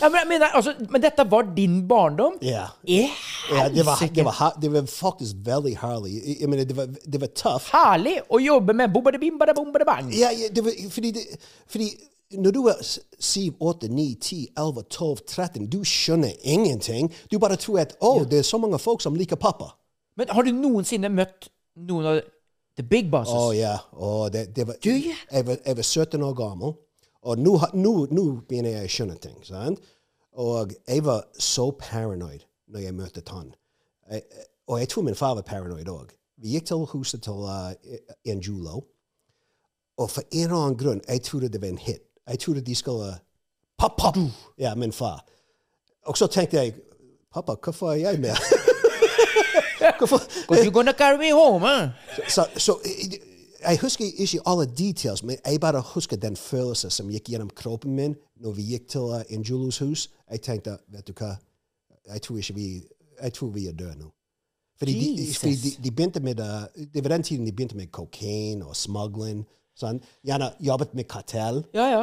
[0.00, 2.38] ja, men, men, altså, men dette var din barndom?
[2.40, 2.70] Ja.
[2.88, 3.12] Yeah,
[3.50, 6.14] Ja, det, var, det, var, det var faktisk veldig herlig.
[6.40, 7.72] Jeg, mener, det var, det var tøft.
[7.74, 10.12] Herlig å jobbe med bombadebim-badabom-badabang.
[10.14, 11.24] Ja, ja det var, fordi, det,
[11.70, 11.90] fordi
[12.32, 12.82] når du er
[13.18, 17.10] 7, 8, 9, 10, 11, 12, 13, du skjønner ingenting.
[17.30, 19.72] Du bare tror at å, det er så mange folk som liker pappa.
[20.18, 21.48] Men har du noensinne møtt
[21.88, 22.20] noen av
[22.76, 23.34] the big bosses?
[23.34, 23.74] Å ja.
[23.92, 25.16] Oh, det, det var, Du, ja.
[25.30, 26.76] jeg, var, jeg var 17 år gammel,
[27.20, 29.40] og nå, nå, nå begynner jeg å skjønne ting.
[29.46, 29.82] Sant?
[30.40, 33.50] Og jeg var så paranoid når jeg møtte han.
[34.10, 36.14] Jeg, og jeg tror min far var paranoid òg.
[36.40, 37.74] Vi gikk til huset til uh,
[38.28, 38.84] Angulo,
[40.00, 42.06] og for en eller annen grunn jeg trodde det var en hit.
[42.30, 43.14] Jeg trodde de skulle
[43.78, 44.20] Pappa!
[44.58, 45.24] Ja, min far.
[46.06, 46.74] Og så tenkte jeg
[47.34, 48.30] Pappa, hvorfor er jeg med?
[49.98, 50.18] hvorfor,
[50.54, 51.88] you're gonna carry me home, huh?
[52.28, 52.78] så, så
[53.62, 57.94] jeg, husker ikke alle details, men jeg bare husker den følelsen som gikk gjennom kroppen
[57.94, 60.10] min når vi gikk til uh, Injulus hus.
[60.30, 61.34] Jeg tenkte, vet du hva,
[62.12, 62.82] jeg tror vi,
[63.22, 64.12] jeg tror vi er døde nå.
[64.78, 67.86] Fordi de, fordi de, de begynte med, uh, det var den tiden de begynte med
[67.86, 69.46] kokain og smugling.
[69.80, 70.00] Sånn.
[70.26, 71.62] Gjerne jobbet med kartell.
[71.72, 72.02] Ja, ja.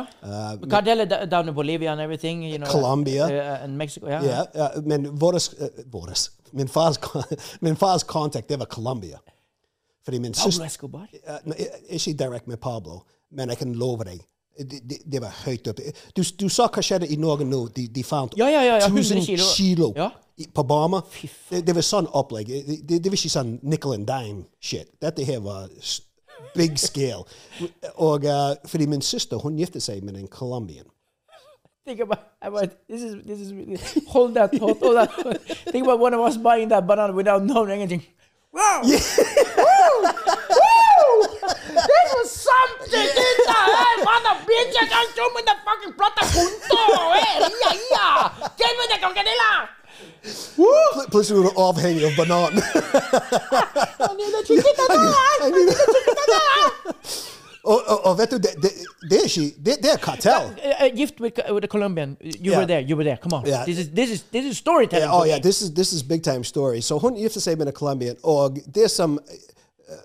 [0.72, 2.44] Kartell er down in Bolivia and everything.
[2.44, 3.28] You know, Colombia.
[3.30, 4.08] uh, and Mexico.
[4.10, 4.46] Ja.
[4.56, 6.98] Ja, men våres, eh, våres, min, fars,
[7.62, 9.20] min fars kontakt, det var Colombia.
[10.06, 11.08] Fordi min Pablo Escobar.
[11.12, 14.22] Eh, Ikke direkte med Pablo, men jeg kan love deg.
[14.58, 15.92] Det, de, de var høyt oppe.
[16.18, 17.60] Du, du sa hva skjedde i Norge nå?
[17.76, 19.44] De, de fant Ja, ja, ja, ja, 1000 100 kilo.
[19.54, 21.04] kilo i- på Bama.
[21.52, 22.48] Det, de var sånn opplegg.
[22.88, 24.90] Det, var ikke sånn nickel and dime shit.
[25.02, 25.68] Dette her var
[26.54, 27.24] big scale.
[27.96, 30.86] Og eh, fordi min søster hun giftet seg med en colombian.
[31.88, 34.80] Think about, about this is this is really, hold that thought.
[34.84, 35.10] Hold that.
[35.12, 35.40] thought.
[35.72, 38.04] Think about one of us buying that banana without knowing anything.
[38.52, 38.82] Wow!
[38.84, 38.92] Woo!
[40.60, 41.28] Woo!
[41.88, 42.92] This was something!
[42.92, 44.90] This hey, mother bitches!
[44.92, 46.82] I'm show me the fucking plata junto!
[47.14, 48.08] Hey, ia, ia!
[48.58, 49.77] Give me the coquetilla!
[50.28, 52.54] Pl- Plutselig var du avhengig av banan.
[52.58, 56.78] Oh, need a chiquita Jeg mener-
[57.64, 58.72] og, og, og vet du, det, det,
[59.10, 60.46] det er ikke Det, det er kartell.
[60.46, 62.18] Uh, uh, gift with, with a Colombian.
[62.24, 62.58] You Yeah.
[62.60, 62.82] were there.
[62.90, 63.18] You were there.
[63.24, 63.46] Come on.
[63.48, 63.66] Yeah.
[63.66, 65.10] This is this is this is storytelling.
[65.12, 65.42] Oh yeah, me.
[65.44, 66.82] this is this is big time story.
[66.82, 69.36] Så hun gifter seg med en colombian, og det som eh,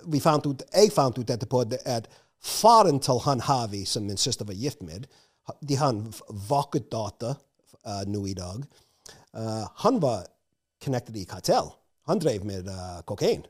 [0.06, 2.08] vi fant ut, jeg fant ut etterpå, det er at
[2.42, 5.06] faren til han Havi, som min søster var gift med,
[5.68, 6.12] de har en
[6.48, 7.34] vakker datter
[7.86, 8.64] uh, nå i dag.
[9.36, 10.26] Uh, han var
[10.84, 11.70] connected i kartell.
[12.08, 13.44] Han drev med uh, kokain.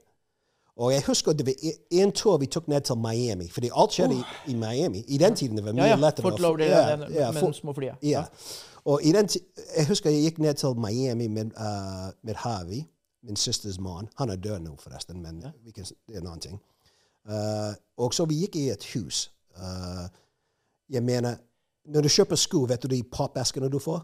[0.77, 3.93] Og jeg husker det var e- en tur vi tok ned til Miami, fordi alt
[3.93, 5.05] skjedde i, i Miami.
[5.09, 5.97] I den tiden det var mye Ja, ja.
[5.97, 6.23] lettere.
[6.31, 7.97] Fort Lauderdale, ja, den- ja, med små flyene.
[8.03, 8.25] Ja.
[8.85, 9.29] Og i den
[9.77, 12.83] jeg husker jeg gikk ned til Miami med, uh, med Harvey,
[13.23, 14.09] min søsters mann.
[14.19, 16.61] Han er død nå, forresten, men vi kan, det er en annen ting.
[17.29, 19.31] Uh, og så vi gikk i et hus.
[19.57, 20.09] Uh,
[20.91, 21.37] jeg mener,
[21.85, 24.01] når du kjøper sko, vet du de pappeskene du får?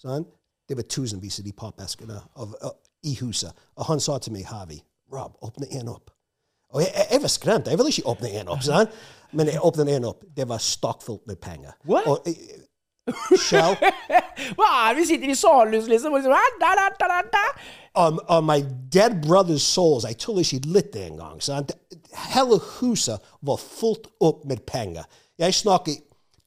[0.00, 0.24] Sånn?
[0.68, 3.66] Det var tusenvis av de pappeskene av, av, i huset.
[3.76, 6.10] Og han sa til meg, Havi, Rob, åpne en opp.
[6.74, 7.66] Og jeg, jeg, var skremt.
[7.66, 8.64] Jeg ville ikke åpne en opp.
[8.64, 8.90] Sånn?
[9.32, 10.24] Men jeg åpnet en opp.
[10.36, 11.72] Det var stakkfullt med penger.
[11.88, 12.06] What?
[12.06, 12.64] Og, eh,
[13.40, 13.76] Shell,
[14.58, 14.98] Hva er det?
[14.98, 17.44] Vi sitter i salhus, liksom, og liksom ah, da, da, da, da, da.
[17.96, 18.60] um, on my
[18.92, 21.40] dead brother's souls, jeg tuller ikke litt engang.
[21.42, 21.72] sant?
[22.34, 25.08] Hele huset var fullt opp med penger.
[25.38, 25.96] Jeg snakker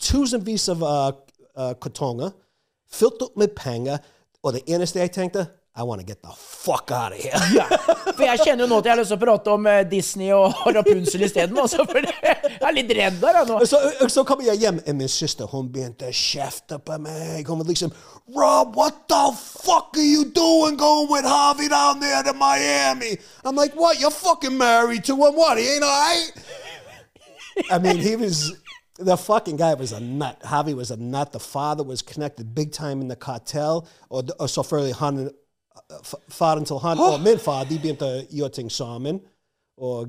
[0.02, 1.10] tusenvis av uh,
[1.58, 2.32] uh, kartonger,
[2.92, 4.00] fylt opp med penger,
[4.44, 7.40] og det eneste jeg tenkte I want to get the fuck out of here.
[7.56, 7.64] Ja,
[8.12, 10.28] for jeg kjenner jo nå at jeg har lyst til å prate om eh, Disney
[10.36, 11.56] og Rapunzel isteden.
[11.64, 13.60] Altså, for jeg er litt redd der jeg, nå.
[13.70, 13.80] Så,
[14.12, 17.48] så kommer jeg hjem, og min søster hun begynte å kjefte på meg.
[17.48, 17.96] Hun liksom
[18.36, 23.16] Rob, what the fuck are you doing going with Harvey down there to Miami?
[23.46, 24.00] I'm like, what?
[24.00, 25.36] You're fucking married to him.
[25.40, 25.58] What?
[25.58, 26.32] He ain't all right?
[27.72, 28.54] I mean, he was.
[29.06, 30.36] The fucking guy was a nut.
[30.44, 31.32] Javi was a nut.
[31.32, 33.86] The father was connected big time in the cartel.
[34.10, 35.30] Og, og selvfølgelig han
[35.92, 39.20] f- Faren til han og min far de begynte å gjøre ting sammen.
[39.78, 40.08] Og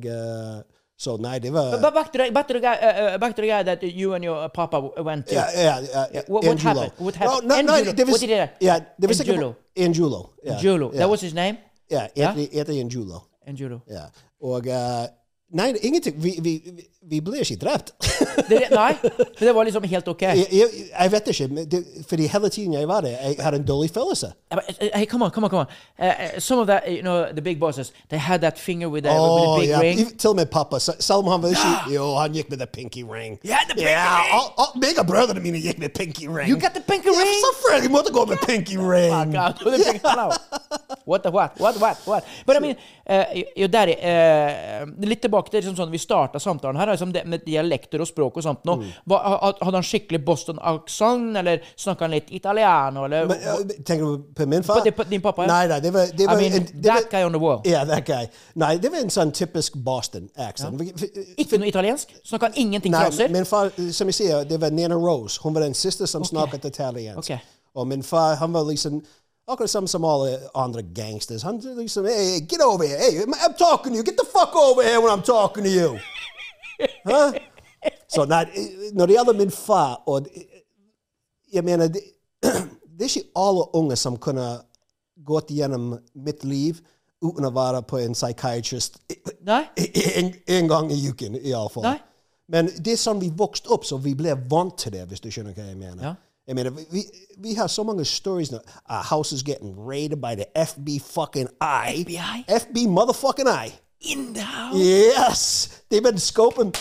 [0.99, 3.35] Så nei, det var But back to the, back to the guy, uh, uh, back
[3.37, 5.35] to the guy that you and your papa went to.
[5.35, 6.93] Ja, ja, ja, Yeah, what- what happened?
[6.99, 7.49] What happened?
[7.49, 7.93] No, no, no, Angulo.
[7.97, 8.49] det var, What did he do?
[8.61, 9.55] Ja, det var sikkert Angulo.
[9.77, 10.27] Angulo.
[10.45, 10.91] Ja, Julo.
[10.93, 11.57] Ja, That was his name?
[11.93, 13.19] Yeah, Anthony, Anthony Angulo.
[13.47, 13.79] Angulo.
[13.91, 14.05] Ja.
[14.43, 15.07] Og eh,
[15.53, 16.15] Nei, ingenting.
[16.23, 16.63] Vi, vi,
[17.11, 17.91] vi- ble ikke drept.
[18.49, 20.23] Det, nei, men det var liksom helt ok.
[20.23, 20.69] jeg, jeg,
[21.01, 24.31] jeg vet ikke, det, fordi hele tiden jeg var der, jeg hadde en dårlig følelse.
[24.55, 24.59] Uh,
[24.95, 25.67] Hey, come on, come on, come on.
[25.99, 29.11] Uh, some of that, you know, the big bosses, they had that finger with the,
[29.13, 29.81] with the big yeah.
[29.81, 30.19] ring.
[30.19, 30.79] Til og med pappa.
[30.79, 33.39] se- Selv om han var ikke Jo, han gikk med the pinky ring.
[33.45, 34.33] Yeah, the pinky ring.
[34.37, 36.49] all- all- Meg og brødrene mine gikk med pinky ring.
[36.51, 37.43] You got the pinky yeah, ring?
[37.49, 39.13] Selvfølgelig måtte gå med pinky ring.
[39.13, 40.39] Oh, God, the.
[41.07, 41.51] What the what?
[41.61, 42.23] What what what?
[42.47, 42.77] But I mean,
[43.11, 43.25] uh,
[43.57, 47.45] jo, Daddy, uh, litt tilbake til liksom sånn vi starta samtalen her, liksom det med
[47.47, 48.77] dialekter og språk og sånt nå.
[48.83, 48.91] Mm.
[49.11, 54.47] Hadde han skikkelig Boston-aksent, eller snakka han litt italiano, eller Men, uh, tenker du på
[54.47, 54.91] min far?
[54.91, 55.49] På din- pappa, ja.
[55.53, 57.39] Nei, nei, det var, det var I mean, en, det that var, guy on the
[57.39, 57.61] wall.
[57.67, 58.27] Yeah, that guy.
[58.55, 60.79] Nei, det var en sånn typisk Boston accent.
[60.81, 62.09] Vi- vi- Ikke noe italiensk?
[62.25, 63.29] Snakka han ingenting Nei, fraser?
[63.29, 65.41] min far, som jeg sier, det var Nana Rose.
[65.43, 67.19] Hun var den siste som snakket italiensk.
[67.19, 67.39] Okay.
[67.75, 69.03] Og min far, han var liksom
[69.49, 71.43] akkurat samme som alle andre gangsters.
[71.43, 72.99] Han liksom, hey, get over here.
[72.99, 74.05] Hey, I'm talking to you.
[74.05, 75.99] Get the fuck over here when I'm talking to you.
[77.05, 77.33] huh?
[78.09, 78.45] Så nei,
[78.93, 80.27] når det gjelder min far og
[81.53, 82.01] Jeg mener, det,
[82.99, 84.47] det er ikke alle unge som kunne
[85.25, 86.79] gått gjennom mitt liv
[87.23, 88.97] uten å være på en psychiatrist
[89.45, 89.67] Nei?
[90.17, 91.99] en, en gang i uken, iallfall.
[92.49, 95.29] Men det er sånn vi vokste opp, så vi ble vant til det, hvis du
[95.31, 96.03] skjønner hva jeg mener.
[96.03, 96.15] Ja.
[96.47, 97.03] Jeg mean, vi,
[97.39, 98.59] vi har så mange stories now.
[98.91, 102.05] Our house is getting raided by the FB fucking I.
[102.05, 102.45] FBI?
[102.49, 103.73] FB motherfucking I.
[104.01, 104.77] In the house?
[104.79, 105.69] Yes!
[105.89, 106.75] They've been scoping.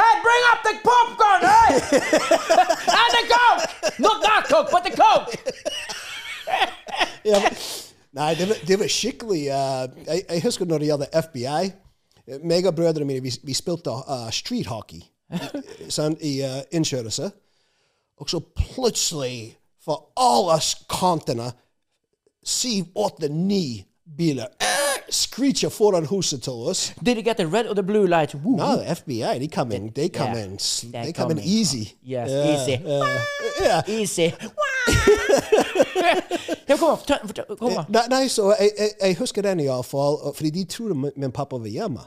[0.00, 1.72] Hey, bring up the popcorn, hey!
[3.00, 3.98] and the coke!
[3.98, 5.30] Not that coke, but the coke!
[7.24, 7.56] Men-
[8.12, 11.70] Nei, det var, det var skikkelig uh, jeg, jeg husker når det FBI.
[12.44, 15.02] Meg og brødrene mine vi, vi spilte uh, street hockey
[15.96, 17.30] sånn, i uh, innkjørelse.
[18.20, 21.52] Og så plutselig, for alle kantene,
[22.44, 23.84] syv, åtte, ni
[24.16, 24.66] biler eh,
[25.10, 26.92] screecher foran huset til oss.
[27.04, 28.34] Did you get the red or the blue light?
[28.34, 30.56] Woo, No, the FBI, they come in, they come Yeah, in,
[30.92, 31.96] they they come in easy.
[32.02, 32.82] Yes, Yeah, easy.
[32.84, 33.18] yeah,
[33.60, 34.00] yeah.
[34.00, 34.30] Easy.
[36.68, 37.72] ja, kom fortell- kom.
[37.88, 41.66] Nei, nei, så jeg, jeg, jeg husker den iallfall, fordi de trodde min, pappa var
[41.66, 42.00] hjemme.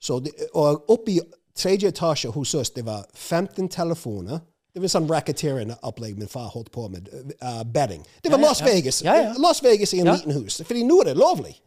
[0.00, 1.20] Så de, og oppe i
[1.56, 4.38] tredje etasje hos oss, det var 15 telefoner.
[4.72, 7.08] Det var sånn racketeering-opplegg min far holdt på med.
[7.42, 8.04] Uh, betting.
[8.22, 8.62] Det var Ja, ja, Las.
[8.62, 9.02] Vegas.
[9.04, 9.34] Ja.
[9.38, 10.62] Las Vegas i en liten hus.
[10.66, 11.58] Fordi nå er det lovlig.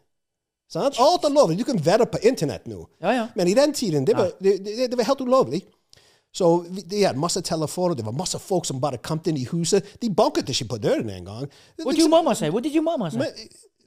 [0.72, 0.98] Sant?
[1.00, 1.60] Alt er lovlig.
[1.60, 2.88] Du kan vedde på internett nå.
[3.36, 5.62] Men i den tiden, det var, det, det, det var helt ulovlig.
[6.36, 9.86] Så de hadde masse telefoner, det var masse folk som bare kom inn i huset.
[10.02, 11.48] De banket ikke på døren engang.
[11.80, 12.50] What did your mama say?
[12.50, 13.20] What did your mama say?
[13.20, 13.28] Men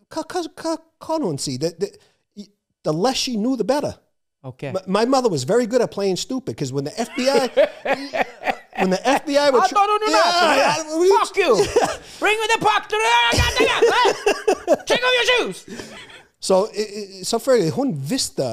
[0.08, 0.76] hva, hva, hva
[1.06, 1.58] kan hun si?
[1.58, 2.46] The, the,
[2.84, 3.92] the less she knew, the better.
[4.44, 4.72] Okay.
[4.72, 9.00] My, my mother was very good at playing stupid because when the FBI, when the
[9.20, 10.74] FBI would, I thought on your yeah, yeah.
[11.18, 11.52] Fuck you!
[12.22, 12.82] Bring me the puck.
[14.86, 15.66] Take off your shoes!
[16.40, 16.68] Så
[17.24, 18.44] selvfølgelig, hun visste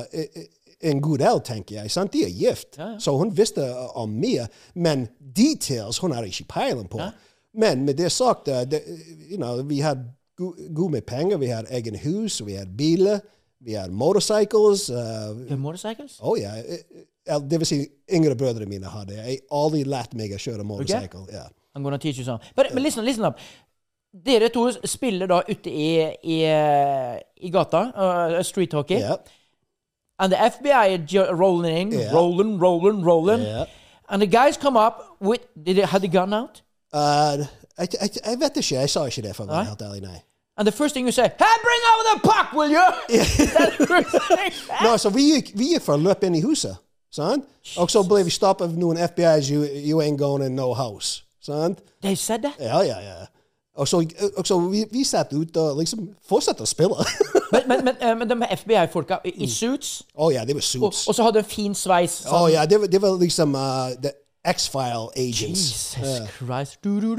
[0.81, 1.91] en god del, tenker jeg.
[1.91, 2.13] Sant?
[2.13, 4.47] De er gift, så hun visste eh, om mye.
[4.75, 5.07] Men
[5.37, 6.99] details hun hadde ikke peiling på.
[7.59, 8.81] Men med det sagt, det,
[9.31, 10.03] you know, vi hadde
[10.37, 11.37] go- god med penger.
[11.37, 13.19] Vi hadde egen hus, vi hadde biler,
[13.65, 14.87] vi har motorcycles.
[14.89, 16.19] Uh, motorcycles?
[16.21, 16.53] oh ja.
[16.61, 16.79] eh,
[17.27, 17.79] eh, Det vil si,
[18.13, 19.17] yngre brødre mine har det.
[19.17, 21.25] Jeg har aldri lært meg å kjøre motorcycle.
[21.33, 21.47] Ja.
[21.75, 22.39] I'm gonna teach you some.
[22.55, 23.39] But, but listen, listen up.
[24.25, 25.87] Dere to spiller da ute i,
[26.23, 26.37] i,
[27.43, 29.01] i gata, uh, street hockey.
[29.01, 29.17] Yeah.
[30.19, 32.13] And the FBI are rolling in, Yeah.
[32.13, 33.41] rolling, rolling, rolling.
[33.41, 33.65] Yeah.
[34.07, 36.61] And the guys come up with, did they, had the gun out?
[36.93, 37.43] Uh,
[37.77, 38.75] jeg, jeg, jeg vet ikke.
[38.75, 40.01] Jeg sa ikke det, for å være helt ærlig.
[40.05, 40.21] Nei.
[40.57, 42.85] And the first thing you say, hey, bring over the puck, will you?
[43.09, 44.83] The.
[44.83, 46.77] No, så vi gikk, vi gikk for å løpe inn i huset.
[47.11, 47.43] Sant?
[47.79, 51.23] Og så ble vi stoppet av noen FBI's you, you ain't going in no house.
[51.43, 51.79] Sant?
[52.01, 52.55] They said that?
[52.59, 53.25] Ja, ja, ja.
[53.75, 53.99] Og så,
[54.37, 56.95] og så vi, vi satt ute og liksom fortsatte å spille.
[57.53, 61.03] Men, men, men, eh, men de FBI-folka i i suits, Å ja, det var suits.
[61.07, 62.15] og så hadde de fin sveis.
[62.25, 62.47] Å Sånn.
[62.55, 64.11] ja, det var, det var liksom uh, the
[64.53, 65.95] X-File agents.
[65.97, 66.83] Jesus Christ.
[66.83, 67.15] Du, du,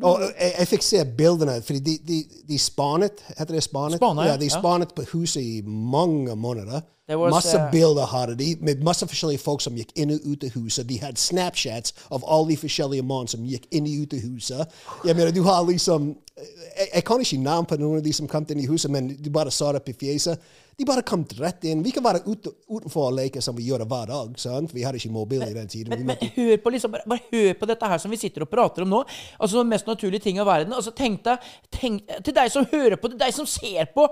[0.00, 0.06] du.
[0.06, 3.98] Og jeg, jeg fikk se bildene, for de, de, de spanet, heter det spanet?
[4.00, 4.36] Spanet, ja.
[4.40, 4.56] De ja.
[4.96, 6.80] på huset i mange måneder.
[7.08, 10.54] Masse eh, bilder hadde de, med masse forskjellige folk som gikk inn og ut av
[10.56, 10.88] huset.
[10.88, 14.78] De hadde snapshots av alle de forskjellige mann som gikk inn og ut av huset.
[15.04, 18.28] Jeg mener, du har liksom jeg, jeg kan ikke navn på noen av de som
[18.30, 20.40] kom inn i huset, men du bare sa det på fjeset.
[20.74, 21.84] De bare kom rett inn.
[21.86, 24.32] Vi kan være ute, utenfor og leke som vi gjør hver dag.
[24.42, 24.72] sant?
[24.74, 25.94] Vi hadde ikke mobil i den tiden.
[25.94, 28.42] Men, men, men hør på liksom, bare, bare hør på dette her som vi sitter
[28.42, 29.04] og prater om nå.
[29.38, 30.74] Altså Den mest naturlige ting av verden.
[30.74, 34.08] Altså Tenk deg tenk, Til deg som hører på, til deg som ser på.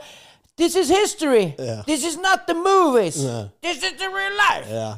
[0.59, 1.55] This is history.
[1.87, 3.15] This is not the movies.
[3.63, 4.69] This is the real life.
[4.69, 4.95] Ja.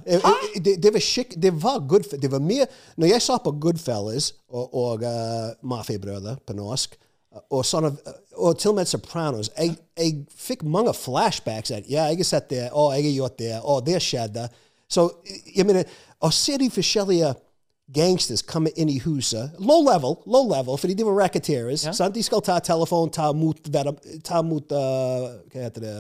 [0.65, 1.35] Det, det var skikk...
[1.43, 2.03] Det var good...
[2.21, 2.67] Det var mer...
[2.97, 6.99] Når jeg så på Goodfellas og, og uh, Mafiabrødre på norsk,
[7.33, 7.93] uh, og, sånne,
[8.35, 11.71] og uh, til og med Sopranos, jeg, jeg fikk mange flashbacks.
[11.71, 14.49] At, ja, jeg har sett det, å, jeg har gjort det, å, det skjedde.
[14.91, 15.07] Så
[15.55, 15.87] jeg mener,
[16.19, 17.31] å se de forskjellige
[17.93, 22.15] gangsters komme inn i huset, low level, low level, fordi de var racketeers, sant?
[22.15, 23.59] De skal ta telefon, ta mot,
[24.25, 25.97] ta mot uh, hva heter det,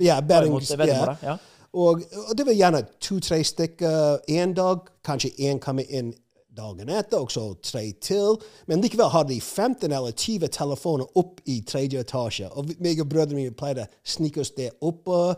[0.00, 0.68] Ja, Bettings.
[0.70, 1.22] ja, betting.
[1.22, 1.36] Ja.
[1.72, 4.78] Og, og det var gjerne to-tre stykker én dag.
[5.06, 6.12] Kanskje én kommer inn
[6.56, 8.36] dagen etter, og så tre til.
[8.66, 12.50] Men likevel hadde de 15 eller 20 telefoner opp i tredje etasje.
[12.52, 15.36] Og meg og brødrene mine pleide å snike oss der oppe.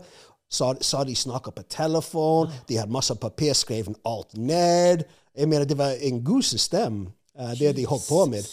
[0.49, 2.51] Sa, sa de snakka på telefon.
[2.69, 5.03] De hadde masse papir, skrevet alt ned.
[5.35, 7.07] Jeg mener, det var en god system,
[7.39, 8.49] uh, det de holdt på med.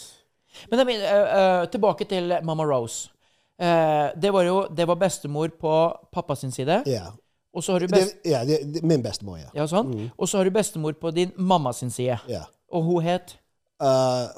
[0.71, 3.09] Men mener, eh, eh, tilbake til Mamma Rose.
[3.61, 6.83] Uh, det var jo det var bestemor på pappa sin side.
[6.85, 7.11] Ja.
[7.53, 9.49] Og så har du best, Det, ja, det, det, min bestemor, ja.
[9.53, 10.09] ja, sånn.
[10.17, 12.17] Og så har du bestemor på din mamma sin side.
[12.27, 12.43] ja.
[12.71, 13.37] Og hun het
[13.81, 14.29] Uh,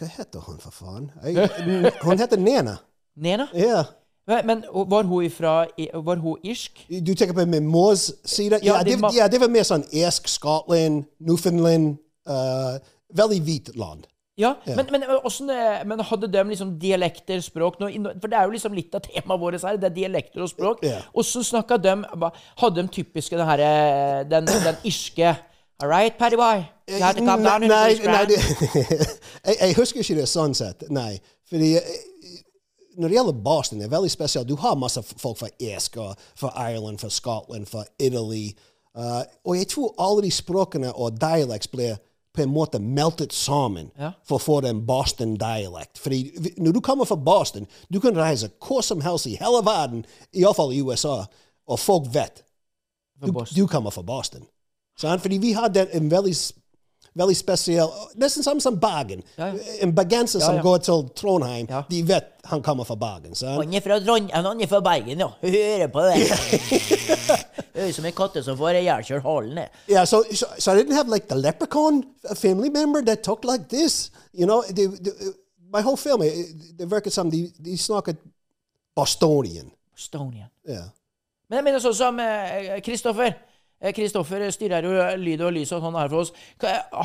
[0.00, 1.10] hva heter hun, for faen?
[1.22, 1.50] Jeg,
[2.02, 2.80] hun heter Nena.
[3.14, 3.46] Nena.
[3.54, 3.84] Ja.
[3.84, 3.99] Men
[4.44, 5.54] men var hun ifra
[5.94, 6.84] Var hun irsk?
[6.88, 8.60] Du tenker på min mors side?
[8.62, 11.98] Ja, Ja, det ja, det var mer sånn irsk, Scotland, Newfoundland.
[12.28, 12.78] Uh,
[13.16, 14.06] veldig hvit land.
[14.40, 18.54] Ja, Men, men, hvordan, eh, men hadde de liksom dialekter, språk For det er jo
[18.54, 20.84] liksom litt av temaet vårt her, det er dialekter og språk.
[21.12, 21.48] Åssen yeah.
[21.50, 21.96] snakka de
[22.62, 25.34] Hadde de typiske den herre Den, den irske
[25.82, 26.64] All right, Paddy boy.
[26.88, 27.62] You to down.
[27.62, 28.36] Eh, Nei, nei, det,
[29.46, 30.84] jeg, jeg husker ikke det sånn sett.
[30.92, 31.14] Nei.
[31.48, 31.94] Fordi eh,
[32.98, 34.48] når det gjelder Boston, det er veldig spesielt.
[34.48, 35.96] Du har masse folk fra Esk,
[36.36, 38.52] fra Ireland, fra Scotland, fra Italy.
[38.98, 41.98] Uh, og jeg tror alle de språkene og dialekts blir
[42.34, 44.12] på en måte meltet sammen Ja.
[44.24, 45.98] for å få en Boston-dialekt.
[45.98, 50.04] Fordi når du kommer fra Boston, du kan reise hvor som helst i hele verden,
[50.32, 51.24] iallfall i USA,
[51.66, 52.44] og folk vet
[53.20, 54.46] Du, du kommer fra Boston.
[54.96, 55.20] Sant?
[55.20, 56.34] Fordi vi har en veldig,
[57.18, 59.22] veldig spesiell Nesten samme som Bergen.
[59.36, 59.76] Ja, ja.
[59.84, 63.34] En bergenser som går til Trondheim, de vet han kommer fra Bergen.
[63.42, 65.28] Han er fra Trondheim, han er fra Bergen, ja.
[65.42, 66.14] Hører på det.
[67.74, 69.82] Det er som en katte som får ihjelkjørt halen ned.
[69.90, 72.04] Yeah, so, so so I didn't have like the leprechaun
[72.36, 74.10] family member that talked like this.
[74.32, 75.12] You know, they, they,
[75.72, 76.30] my whole family,
[76.78, 78.16] det virket som de, de snakket
[78.96, 79.70] Bostonian.
[79.92, 80.48] Bostonian.
[80.68, 80.90] Yeah.
[81.48, 82.20] Men jeg mener sånn som
[82.86, 83.32] Kristoffer.
[83.34, 83.49] Eh,
[83.80, 86.32] Kristoffer styrer jo lyd og lys og sånn her for oss.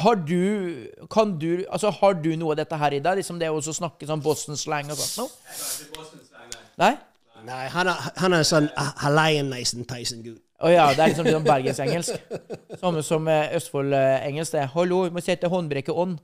[0.03, 0.41] Har du,
[1.11, 3.21] kan du, altså har du noe av dette her i deg?
[3.21, 6.09] Liksom det å snakke sånn Boston-slang og sånt noe?
[6.81, 6.95] Nei?
[7.45, 8.67] Nei, han er, han er sånn
[9.51, 10.41] nice and Tyson-gutt.
[10.65, 12.35] Å ja, det er liksom sånn bergensengelsk.
[12.79, 14.55] Samme som eh, Østfold-engelsk.
[14.55, 14.67] det.
[14.71, 16.15] 'Hallo, vi må sette håndbrekket on'.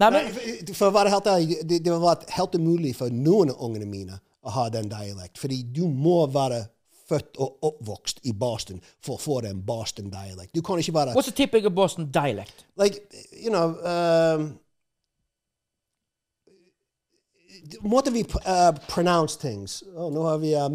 [0.00, 0.30] Nei, men
[0.72, 4.18] For å være helt ærlig, det, det var helt umulig for noen av ungene mine
[4.44, 5.36] å ha den dialekt.
[5.40, 6.64] Fordi du må være
[7.08, 10.54] født og oppvokst i Boston for å få den Boston-dialekt.
[10.54, 12.66] Du kan ikke være What's er typical Boston dialect?
[12.80, 13.00] like
[13.32, 14.58] you know um,
[17.82, 20.68] måten vi uh, pronounce things oh, Nå har vi uh,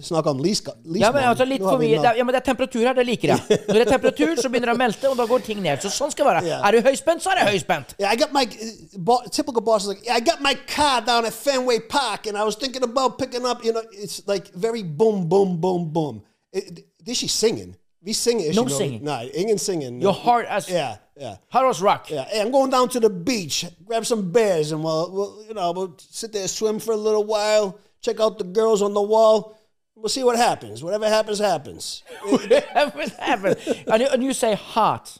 [0.00, 0.76] Snakk om Lisman.
[1.00, 1.96] Ja, men altså litt for mye.
[1.96, 3.58] Ja, men det er temperatur her, det liker jeg.
[3.68, 5.80] Når det er temperatur, så begynner det å melte, og da går ting ned.
[5.80, 6.42] Så sånn skal det være.
[6.50, 6.66] Yeah.
[6.68, 7.94] Er du høyspent, så er det høyspent.
[7.98, 11.24] Yeah, I got my uh, bo- typical boss is like, I got my car down
[11.24, 13.64] at Fenway Park, and I was thinking about picking up.
[13.64, 16.22] You know, it's like very boom, boom, boom, boom.
[16.52, 17.76] It, is she singing.
[18.04, 18.52] We singing.
[18.54, 19.04] No singing.
[19.04, 20.00] No, ingen singing.
[20.02, 21.36] Your heart as Yeah, yeah.
[21.48, 22.10] Harrods Rock.
[22.10, 25.54] Yeah, hey, I'm going down to the beach, grab some bears, and we'll, we'll, you
[25.54, 29.02] know, we'll sit there, swim for a little while, check out the girls on the
[29.02, 29.56] wall.
[29.94, 30.82] We'll see what happens.
[30.82, 32.02] Whatever happens, happens.
[32.24, 33.56] Whatever happened.
[33.86, 35.18] And you, and you say hot.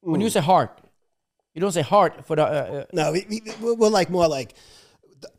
[0.00, 0.80] When you say heart,
[1.54, 2.44] you don't say heart for the.
[2.44, 4.54] Uh, uh, No, we, we, we're like more like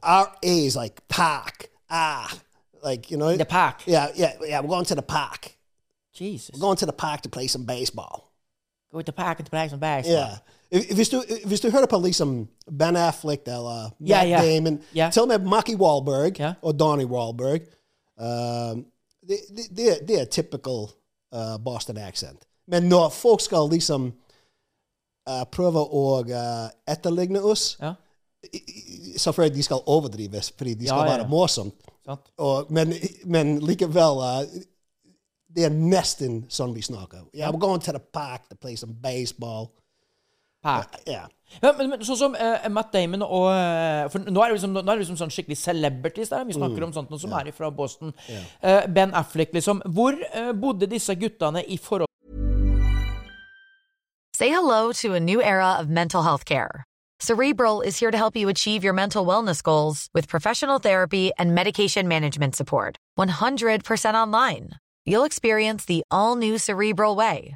[0.04, 2.32] our A is like park, ah,
[2.84, 3.82] like you know the park.
[3.86, 4.60] Yeah, yeah, yeah.
[4.60, 5.56] We're going to the park.
[6.14, 6.52] Jesus.
[6.54, 8.34] We're going to the park to play some baseball.
[8.92, 10.10] Go to the park and play some bags.
[10.10, 10.38] Yeah.
[10.70, 12.48] Hvis, du, hvis du hører på liksom
[12.80, 14.44] Ben Affleck eller Matt Matt yeah.
[14.44, 15.12] Damon, yeah.
[15.14, 16.54] til og med Marky Wahlberg Ja.
[16.62, 17.62] og Donnie Wahlberg
[18.20, 18.86] um,
[19.28, 20.88] det, de, de, det er typical
[21.36, 22.44] uh, Boston accent.
[22.68, 24.14] Men når folk skal liksom
[25.30, 27.94] uh, prøve å uh, etterligne oss, Ja.
[29.18, 31.28] selvfølgelig de skal overdrives, fordi de skal Ja, være ja.
[31.28, 31.74] morsomt.
[32.70, 32.94] Men,
[33.26, 34.44] men likevel uh,
[35.56, 37.26] Det er nesten sånn vi snakker.
[37.34, 39.72] Yeah, we're going to the park to play some baseball.
[41.08, 41.28] Yeah.
[41.62, 44.74] Ja, men, men sånn som uh, Matt Damon og uh, For nå er det liksom,
[44.76, 46.44] nå er det liksom sånn skikkelig celebrities der.
[46.48, 48.12] Vi snakker om sånt noe som er fra Boston.
[48.28, 49.80] Eh, ben Affleck, liksom.
[49.96, 52.06] Hvor eh, bodde disse guttene i forhold
[54.38, 56.84] Say hello to a new era of mental health care.
[57.20, 61.56] Cerebral is here to help you achieve your mental wellness goals with professional therapy and
[61.56, 62.98] medication management support.
[63.18, 64.74] 100% online.
[65.08, 67.56] You'll experience the all new Cerebral Way,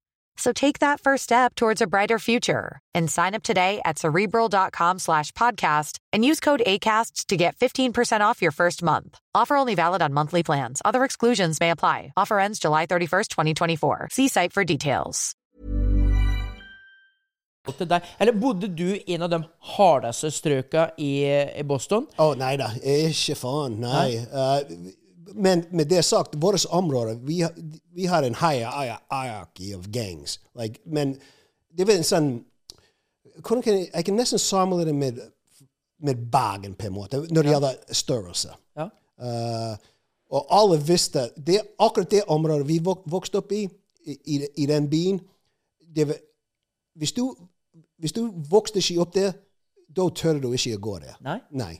[0.37, 4.99] So take that first step towards a brighter future and sign up today at cerebral.com
[4.99, 9.19] slash podcast and use code ACAST to get 15% off your first month.
[9.35, 10.81] Offer only valid on monthly plans.
[10.85, 12.13] Other exclusions may apply.
[12.17, 14.07] Offer ends July 31st, 2024.
[14.11, 15.35] See site for details.
[17.77, 18.01] til deg?
[18.19, 19.39] Eller bodde du i en av de
[19.75, 21.11] hardeste strøka i,
[21.59, 22.07] i Boston?
[22.17, 23.77] Å, nei da, ikke faen.
[23.83, 24.17] Nei.
[24.33, 24.91] Uh,
[25.33, 27.45] men med det sagt, vårt område vi,
[27.95, 30.39] vi har en hierarchy of gangs.
[30.55, 31.17] Like, men
[31.71, 32.31] det er en sånn
[33.31, 35.19] jeg, kan nesten samle det med,
[36.03, 38.53] med Bergen, på en måte, når det gjelder størrelse.
[38.77, 38.89] Ja.
[39.21, 39.77] Uh,
[40.31, 43.65] og alle visste det, Akkurat det området vi vok vokste opp i,
[44.05, 45.19] i, i, i den byen
[45.95, 46.07] det
[46.93, 47.35] hvis, du,
[47.99, 49.31] hvis du vokste ikke opp der,
[49.95, 51.15] da tør du ikke å gå der.
[51.23, 51.39] Nei?
[51.51, 51.73] Nei.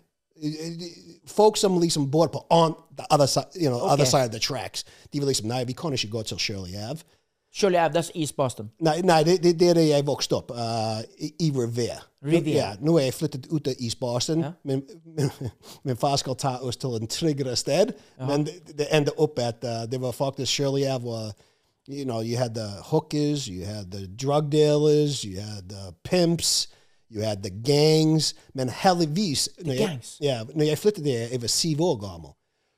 [1.27, 4.39] Folk som liksom bor på on the other side, you know, other side of the
[4.39, 6.99] tracks, de var liksom Nei, vi kan ikke gå til Shirley Ave.
[7.54, 8.71] Shirley Ave, that's East Boston.
[8.80, 11.99] Nei, nei det, det, det er det jeg vokste opp uh, i, i Revere.
[12.23, 12.56] Revere.
[12.56, 14.45] Ja, nå er jeg flyttet ut av East Boston.
[14.63, 15.32] Men, men,
[15.84, 17.91] min far skal ta oss til en tryggere sted.
[18.20, 21.32] Men det, det endte opp at uh, det var faktisk Shirley Ave var
[21.89, 26.68] You know, you had the hookers, you had the drug dealers, you had the pimps,
[27.12, 28.36] you had the gangs.
[28.53, 32.34] Men heldigvis når jeg, ja, når jeg flyttet der, jeg var syv år gammel.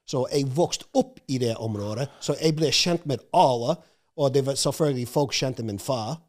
[0.08, 3.78] Så jeg vokste opp i det området, så jeg ble kjent med alle.
[4.18, 6.20] Og det var selvfølgelig folk kjente min far.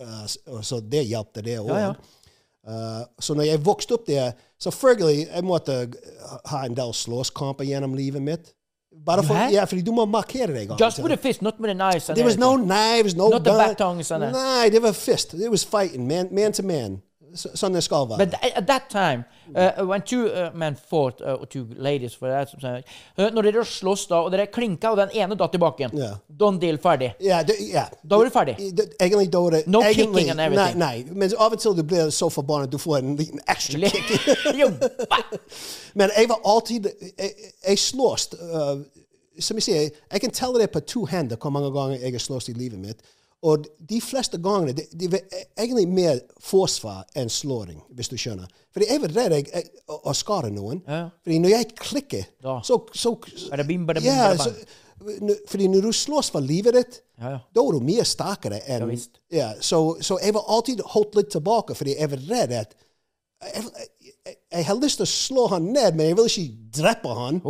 [0.00, 1.68] Uh, så det hjalp det òg.
[1.70, 1.92] Ja, ja.
[2.62, 4.32] Uh, så når jeg vokste opp der,
[4.62, 5.76] selvfølgelig jeg måtte
[6.50, 8.52] ha en del slåsskamper gjennom livet mitt.
[9.06, 10.74] Bare for, ja, fordi du må markere deg.
[10.80, 12.12] Just with a fist, not with a knife.
[12.12, 13.58] There was no knives, no Not the gun.
[13.58, 14.32] batons and.
[14.32, 15.34] Nei, det var fist.
[15.34, 17.00] It was fighting, man, man to man.
[17.34, 18.18] Så, sånn det skal være.
[18.26, 19.24] But at that time,
[19.56, 23.64] uh, when two uh, men fought, uh, or two ladies for that, uh, når dere
[23.64, 26.10] slåss da, og dere klinka, og den ene datt tilbake igjen, Ja.
[26.28, 27.14] done deal, ferdig.
[27.20, 27.86] ja, det, ja.
[28.04, 28.56] Da var du ferdig.
[28.76, 30.78] Det- Egentlig da var det No egentlig, kicking and everything.
[30.78, 31.14] Nei, nei.
[31.14, 34.12] Men av og til du blir så forbannet du får en liten ekstra kick.
[35.94, 36.86] Men jeg var alltid
[37.18, 37.32] Jeg,
[37.68, 38.80] jeg slåss uh,
[39.40, 42.20] Som jeg sier, jeg kan telle det på to hender hvor mange ganger jeg har
[42.20, 43.00] slåss i livet mitt.
[43.42, 45.22] Og de fleste gangene det, det var
[45.58, 48.46] egentlig mer forsvar enn slåring, hvis du skjønner.
[48.72, 50.78] Fordi jeg var redd jeg, jeg, å, å skade noen.
[50.86, 51.08] Ja.
[51.24, 52.60] Fordi når jeg klikker, Da.
[52.64, 53.16] så, så
[53.50, 54.52] Bada bim, bada bim, ja, så,
[55.50, 57.42] Fordi når du slåss for livet ditt, Ja, ja.
[57.54, 59.02] da er du mye sterkere enn Ja,
[59.34, 62.78] ja, så, så jeg var alltid holdt litt tilbake, fordi jeg var redd at
[63.42, 63.66] jeg,
[64.06, 67.42] jeg, jeg har lyst til å slå han ned, men jeg vil ikke drepe han.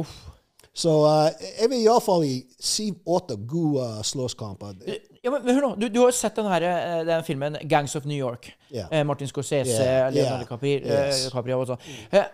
[0.72, 1.28] Så uh,
[1.60, 4.78] jeg vil iallfall i syv-åtte gode uh, slåsskamper.
[5.22, 7.94] Ja, men, hør nå, du, du har jo sett den, her, eh, den filmen 'Gangs
[7.94, 8.50] of New York'.
[8.74, 8.88] Yeah.
[8.90, 10.08] Eh, Martin Scorsese, yeah.
[10.10, 10.38] Leonardo ja.
[10.42, 11.28] DiCaprio, Yes.
[11.30, 11.84] eh, og sånn.
[12.10, 12.24] Eh,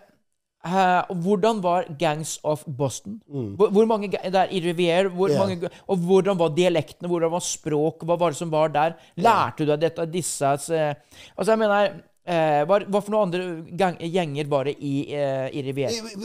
[0.65, 3.19] eh, hvordan var 'Gangs of Boston'?
[3.29, 5.39] Hvor, hvor mange der i Riviere, hvor yeah.
[5.39, 8.97] Mange, og hvordan var dialektene, hvordan var språk, hva var det som var der?
[9.17, 10.95] Lærte du deg dette av disse eh,
[11.37, 11.91] Altså, jeg mener
[12.25, 16.15] eh, hva, hva for noen andre gjenger var det i, eh, i Riviere?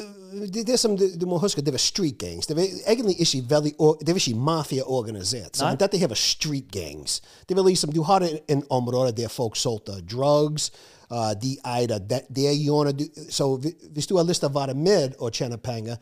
[0.50, 2.46] Det, det som du, du må huske, det var street gangs.
[2.46, 5.56] Det var egentlig ikke veldig Det var ikke mafia-organisert.
[5.56, 7.20] Så Dette her var street gangs.
[7.48, 10.72] Det var liksom, Du har en, en område der folk solgte drugs.
[11.12, 13.02] Uh, de eide det, det hjørnet.
[13.30, 13.56] Så
[13.92, 16.00] hvis du har lyst til å være med og tjene penger,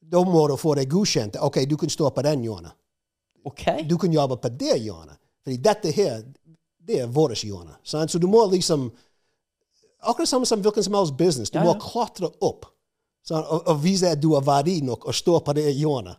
[0.00, 1.36] da må du få det godkjent.
[1.40, 2.72] OK, du kan stå på den hjørnet.
[3.44, 3.84] Okay.
[3.88, 5.20] Du kan jobbe på det hjørnet.
[5.44, 6.22] Fordi dette her,
[6.86, 7.78] det er vårt hjørne.
[7.82, 8.90] Så du må liksom
[10.02, 11.50] Akkurat samme som hvilken som helst business.
[11.50, 12.66] Du Ja, må klatre opp
[13.26, 13.46] sant?
[13.46, 16.16] Og, og vise at du er verdig nok og stå på det hjørnet.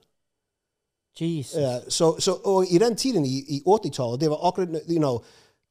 [1.19, 1.57] Jesus.
[1.59, 5.19] Ja, så, så, og i den tiden, i, i 80-tallet, det var akkurat you know,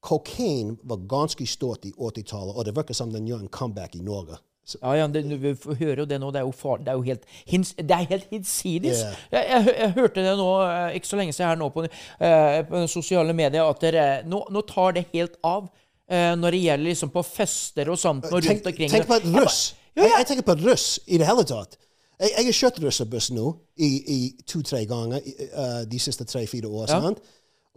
[0.01, 4.01] Kokain var ganske stort i 80-tallet, og det virker som den gjør en comeback i
[4.05, 4.37] Norge.
[4.65, 6.29] Så, Ja, ja, det, vi hører jo det nå.
[6.31, 9.01] Det er jo, far, det er jo helt, hins, det er helt hinsides.
[9.01, 9.15] Yeah.
[9.31, 12.57] Jeg, jeg, jeg hørte det nå, eh, ikke så lenge siden her nå på, uh,
[12.69, 15.69] på sosiale medier, at dere, nå, nå tar det helt av
[16.11, 18.27] eh, når det gjelder liksom på fester og sånt.
[18.29, 18.91] Og tenk, rundt omkring.
[18.91, 19.61] tenk på et russ.
[19.95, 21.77] Jeg, jeg tenker på russ i det hele tatt.
[22.21, 23.47] Jeg, jeg har kjørt russebuss nå
[23.81, 26.91] i, i to-tre ganger i, uh, de siste tre-fire år.
[26.91, 27.13] Ja.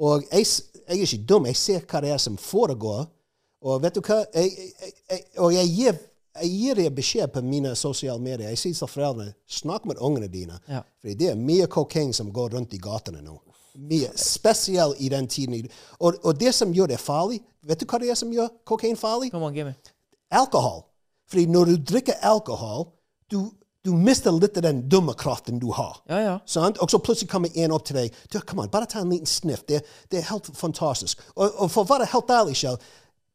[0.04, 0.48] Og jeg,
[0.84, 1.46] jeg er ikke dum.
[1.48, 3.06] Jeg ser hva det er som foregår.
[3.64, 4.20] Og vet du hva?
[5.40, 6.00] Og jeg gir,
[6.42, 8.50] jeg gir deg beskjed på mine sosiale medier.
[8.52, 10.58] Jeg sier til foreldrene snakk med ungene dine.
[10.68, 10.82] Ja.
[11.00, 13.38] For det er mye kokain som går rundt i gatene nå.
[13.74, 15.68] Mye, Spesielt i den tiden.
[15.98, 18.96] Og, og det som gjør det farlig Vet du hva det er som gjør kokain
[18.96, 19.30] farlig?
[19.32, 19.74] Come on, give me.
[20.30, 20.82] alkohol.
[21.30, 22.90] Fordi når du drikker alkohol,
[23.32, 23.38] du,
[23.84, 26.02] du mister litt av den dumme kraften du har.
[26.08, 26.34] Ja, ja.
[26.46, 26.78] Sant?
[26.78, 28.12] Og så plutselig kommer en opp til deg.
[28.32, 29.64] Du, come on, bare ta en liten sniff.
[29.68, 29.80] Det,
[30.12, 31.24] det er helt fantastisk.
[31.34, 32.84] Og, og for å være helt ærlig, selv,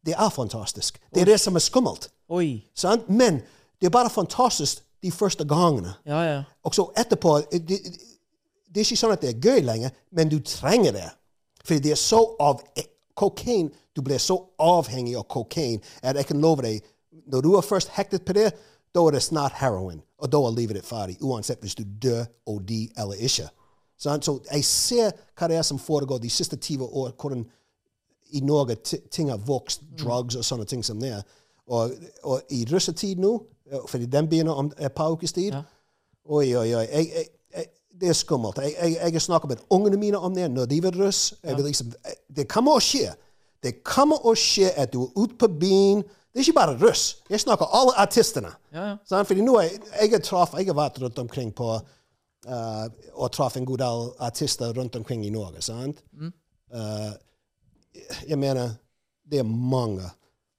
[0.05, 1.01] det er fantastisk.
[1.13, 2.11] Det er det som er skummelt.
[2.29, 2.61] Oi.
[2.77, 3.09] Sant?
[3.09, 3.41] Men
[3.81, 5.95] det er bare fantastisk de første gangene.
[6.05, 6.39] Ja, ja.
[6.63, 7.81] Og så etterpå det,
[8.69, 11.07] det, er ikke sånn at det er gøy lenger, men du trenger det.
[11.65, 12.61] Fordi det er så av
[13.19, 16.85] kokain Du blir så avhengig av kokain at jeg kan love deg
[17.27, 18.53] Når du er først hektet på det,
[18.95, 19.99] da er det snart heroin.
[20.17, 23.49] Og da er livet ditt ferdig, uansett hvis du dør og de eller ikke.
[23.99, 24.15] Så
[24.51, 27.43] jeg ser hva det er som foregår de siste 20 år, hvordan
[28.31, 28.75] i Norge
[29.11, 31.19] ting har vokst, drugs og sånne ting som det.
[31.67, 31.91] Og,
[32.23, 33.33] og i russetid nå,
[33.87, 35.59] fordi den begynner om et par ukers tid
[36.29, 36.85] Oi, oi, oi.
[36.85, 37.25] Jeg, jeg,
[37.99, 38.57] det er skummelt.
[38.63, 41.33] Jeg, jeg, jeg har snakket med ungene mine om det når de var russ.
[41.43, 41.91] Liksom,
[42.35, 43.11] det kommer å skje.
[43.63, 46.03] Det kommer å skje at du er ute på byen.
[46.29, 47.05] Det er ikke bare russ.
[47.29, 48.51] Jeg snakker alle artistene.
[48.73, 49.23] Ja, ja.
[49.23, 52.85] Fordi nå jeg, jeg, har jeg har vært rundt omkring på uh,
[53.15, 55.61] og traff en god del artister rundt omkring i Norge.
[55.65, 56.03] sant?
[56.19, 57.11] Uh,
[58.27, 58.77] jeg mener,
[59.25, 60.05] det er mange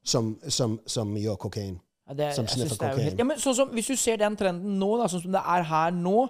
[0.03, 1.79] som, som, som gjør kokain.
[2.09, 3.05] Ja, det, Som sniffer er kokain.
[3.05, 5.43] helt, ja, men sånn som, hvis du ser den trenden nå, da, sånn som det
[5.55, 6.25] er her nå,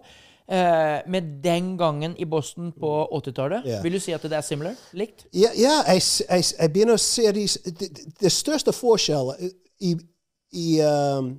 [0.51, 3.83] med den gangen i Boston på 80-tallet, Yeah.
[3.83, 4.75] vil du si at det er similar?
[4.93, 5.25] Likt?
[5.33, 7.45] Ja, ja jeg, jeg, jeg begynner å se de,
[8.19, 9.93] det, største forskjellen i,
[10.51, 11.37] i um,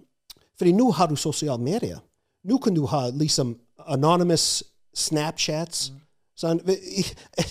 [0.58, 1.98] Fordi nå har du sosiale medier.
[2.44, 3.52] Nå kan du ha liksom
[3.86, 4.62] anonymous
[4.94, 5.90] Snapchats.
[6.38, 7.04] Sånn, i-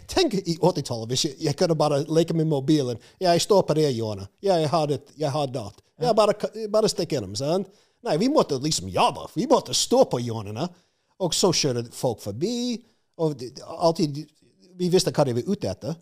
[0.10, 2.98] tenk i 80-tallet hvis jeg, jeg kunne bare leke med mobilen.
[3.22, 4.30] Ja, jeg står på det hjørnet.
[4.42, 5.02] Ja, jeg har det.
[5.18, 5.78] Jeg har dat.
[6.02, 6.34] Ja, bare,
[6.74, 7.36] bare stikk innom.
[7.38, 7.66] Sånn.
[8.02, 9.28] Nei, vi måtte liksom jobbe.
[9.38, 10.66] Vi måtte stå på hjørnene.
[11.22, 12.80] Og så kjører folk forbi.
[13.22, 13.44] Og
[13.78, 14.24] alltid
[14.80, 16.00] Vi visste hva de var ute etter.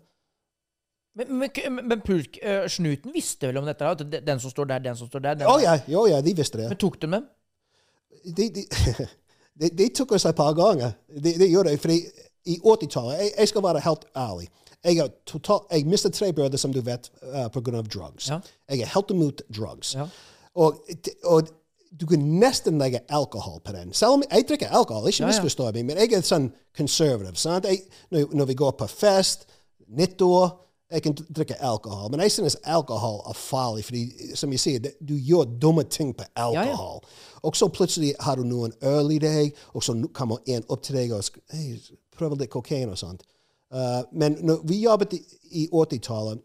[1.18, 3.84] Men, men, men, pulk, uh, snuten visste vel om dette?
[3.84, 5.64] At den som står der, den som står der den Å der.
[5.66, 6.70] ja, jo, ja, de visste det.
[6.70, 7.26] Men tok de dem?
[8.24, 8.64] de, de,
[9.60, 10.94] de, de tok oss et par ganger.
[11.10, 11.98] De, de gjorde det, fordi
[12.48, 14.48] i 80-tallet jeg, jeg skal være helt ærlig.
[14.84, 18.30] Jeg, total, jeg mistet tre brødre, som du vet, uh, av drugs.
[18.30, 18.40] Ja.
[18.70, 19.94] Jeg er helt imot drugs.
[19.94, 20.06] Ja.
[20.54, 20.80] Og,
[21.24, 21.50] og
[21.90, 23.92] du kan nesten legge alkohol på den.
[23.92, 25.26] Selv om jeg drikker alkohol, ikke ja.
[25.26, 27.38] misforstå meg, men jeg er sånn konservativ.
[27.40, 27.66] Sant?
[27.66, 27.82] Jeg,
[28.14, 29.48] når, når vi går på fest,
[29.90, 30.52] nyttår
[30.90, 35.14] jeg kan drikke alkohol, men jeg synes alkohol er farlig, fordi som jeg sier, du
[35.14, 36.46] gjør dumme ting på ja.
[36.46, 37.04] alkohol.
[37.42, 40.98] Og så plutselig har du noen øl i deg, og så kommer en opp til
[40.98, 41.24] deg og
[41.54, 41.76] hey,
[42.16, 43.22] prøver litt kokain og sånt.
[43.70, 45.20] Uh, men når vi jobbet i,
[45.62, 46.40] i 80-tallet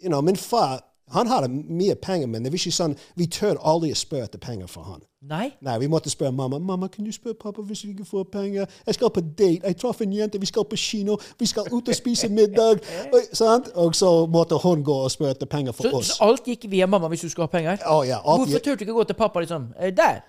[0.00, 0.80] you know, Min far
[1.14, 4.40] han hadde mye penger, men det var ikke sånn, vi tør aldri å spørre etter
[4.42, 5.02] penger fra han.
[5.26, 5.52] Nei.
[5.62, 6.58] Nei, vi måtte spørre mamma.
[6.58, 8.66] Mamma, kan du spørre pappa hvis vi ikke får penger?
[8.86, 9.62] Jeg skal på date.
[9.66, 10.38] Jeg traff en jente.
[10.42, 11.16] Vi skal på kino.
[11.38, 12.82] Vi skal ut og spise middag.
[13.14, 13.70] Og, sant?
[13.74, 16.12] og så måtte hun gå og spørre etter penger for Så, oss.
[16.14, 17.82] så alt gikk via mamma hvis du skulle ha penger?
[17.86, 20.20] Å, ja, alt Hvorfor turte du ikke gå til pappa liksom eh, Der!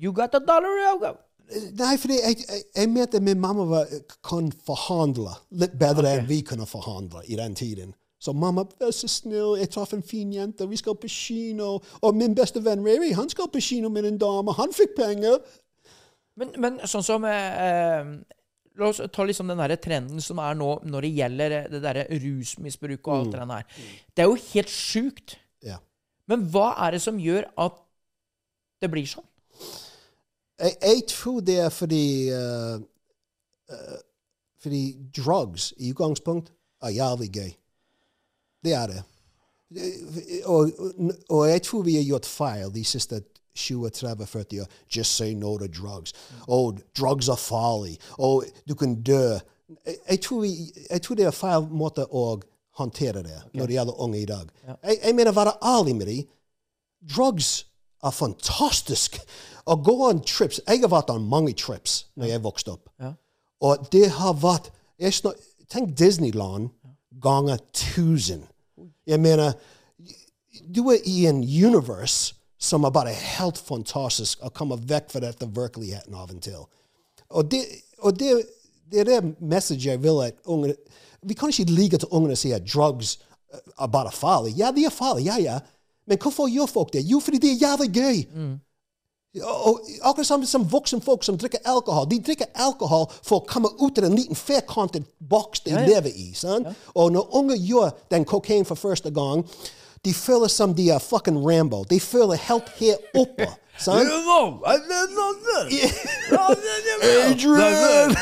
[0.00, 0.72] You got a dollar?
[0.90, 1.12] I'll go.
[1.78, 3.90] Nei, fordi jeg, jeg, jeg mente min mamma var,
[4.24, 7.92] kan forhandle litt bedre enn vi kunne forhandle i den tiden.
[8.24, 11.74] Så mamma, vær så snill, jeg traff en fin jente, vi skal på kino.
[12.00, 15.42] Og min beste venn Reri, han skal på kino med en dame, han fikk penger.
[16.40, 18.08] Men, men sånn som eh,
[18.74, 22.06] La oss ta liksom den der trenden som er nå når det gjelder det derre
[22.10, 23.20] rusmisbruket og Mm.
[23.20, 23.84] alt det der.
[24.16, 25.36] Det er jo helt sjukt.
[25.62, 25.76] Ja.
[26.26, 27.76] Men hva er det som gjør at
[28.82, 29.28] det blir sånn?
[30.58, 32.02] Jeg, jeg tror det er fordi
[32.34, 32.82] uh,
[33.70, 34.00] uh,
[34.58, 34.82] Fordi
[35.14, 36.50] drugs i utgangspunkt
[36.82, 37.52] er jævlig gøy.
[38.64, 39.02] Det er det.
[40.44, 40.70] Og,
[41.28, 43.22] og jeg tror vi har gjort feil de siste
[43.58, 44.68] 20-30-40 år.
[44.96, 46.12] Just say no to drugs.
[46.48, 47.98] Oh, drugs er farlig.
[48.18, 49.38] Oh, du kan dø.
[50.08, 52.40] Jeg, tror vi, jeg tror det er feil måte å
[52.78, 54.48] håndtere det når det gjelder unge i dag.
[54.66, 56.24] Jeg, jeg mener, være ærlig med dem.
[57.16, 57.66] Drugs
[58.04, 59.20] er fantastisk.
[59.64, 62.90] Å gå on trips Jeg har vært on mange trips når jeg vokste opp.
[63.00, 63.14] Ja.
[63.64, 64.72] Og det har vært
[65.72, 66.68] Tenk Disneyland
[67.24, 68.44] ganger tusen.
[69.06, 69.52] Jeg mener
[70.74, 75.48] Du er i en univers som er bare helt fantastisk å komme vekk fra dette
[75.52, 76.62] virkeligheten av og til.
[77.28, 77.60] Og det,
[77.98, 78.30] og det,
[78.90, 80.76] det er det message jeg vil at ungene
[81.24, 83.18] Vi kan ikke ligge til ungene å si at drugs
[83.80, 84.54] er bare farlig.
[84.58, 85.58] Ja, de er farlige, ja, ja.
[86.06, 87.04] Men hvorfor gjør folk det?
[87.08, 88.18] Jo, fordi det er jævlig gøy.
[88.24, 88.73] Og
[90.02, 92.06] akkurat samme som voksne folk som drikker alkohol.
[92.08, 95.82] De drikker alkohol for å komme ut av en liten firkantet boks de ja.
[95.86, 96.32] lever i.
[96.38, 96.68] sant?
[96.94, 99.42] Og når unge gjør den kokain for første gang,
[100.04, 101.84] de føler som de er fucking Rambo.
[101.90, 103.48] De føler helt her oppe.
[103.78, 104.06] sant?
[107.32, 108.14] Adrian!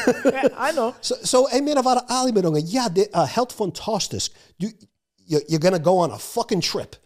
[0.57, 0.93] I know.
[1.01, 2.65] Så, så jeg mener være ærlig med unge.
[2.73, 4.33] Ja, det er helt fantastisk.
[4.61, 4.67] Du,
[5.29, 6.97] you're, you're gonna go on a fucking trip.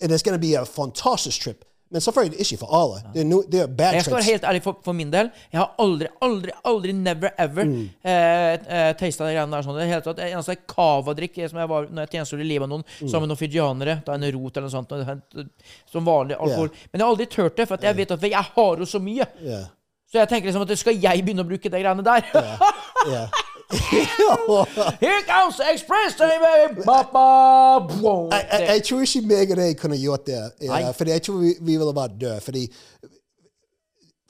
[0.00, 1.64] And it's gonna be a fantastisk trip.
[1.92, 3.02] Men selvfølgelig ikke for alle.
[3.14, 5.28] Det er, no, det er bad Jeg skal være helt ærlig for, for min del.
[5.52, 7.84] Jeg har aldri, aldri, aldri, never ever Mm.
[8.02, 9.62] eh, eh, tasta de greiene der.
[9.62, 9.78] sånn.
[9.78, 13.08] Det hele tatt, eneste cava-drikk som jeg var når jeg tjenestegjorde i Libanon Mm.
[13.12, 15.48] sammen med noen fijianere, da en rot eller noe sånt,
[15.92, 16.70] som vanlig alkohol.
[16.92, 19.26] Men jeg har aldri turt det, for jeg vet at jeg har jo så mye.
[19.42, 19.66] Yeah.
[20.10, 22.24] Så jeg tenker liksom at skal jeg begynne å bruke de greiene der?
[22.34, 23.26] Ja.
[25.00, 26.82] Here comes the express train, baby!
[26.84, 28.30] Ba, ba, boom.
[28.32, 30.40] Jeg tror ikke meg og deg kunne gjort det.
[30.62, 32.40] Ja, fordi jeg tror vi, vi ville vært døde.
[32.44, 32.64] Fordi,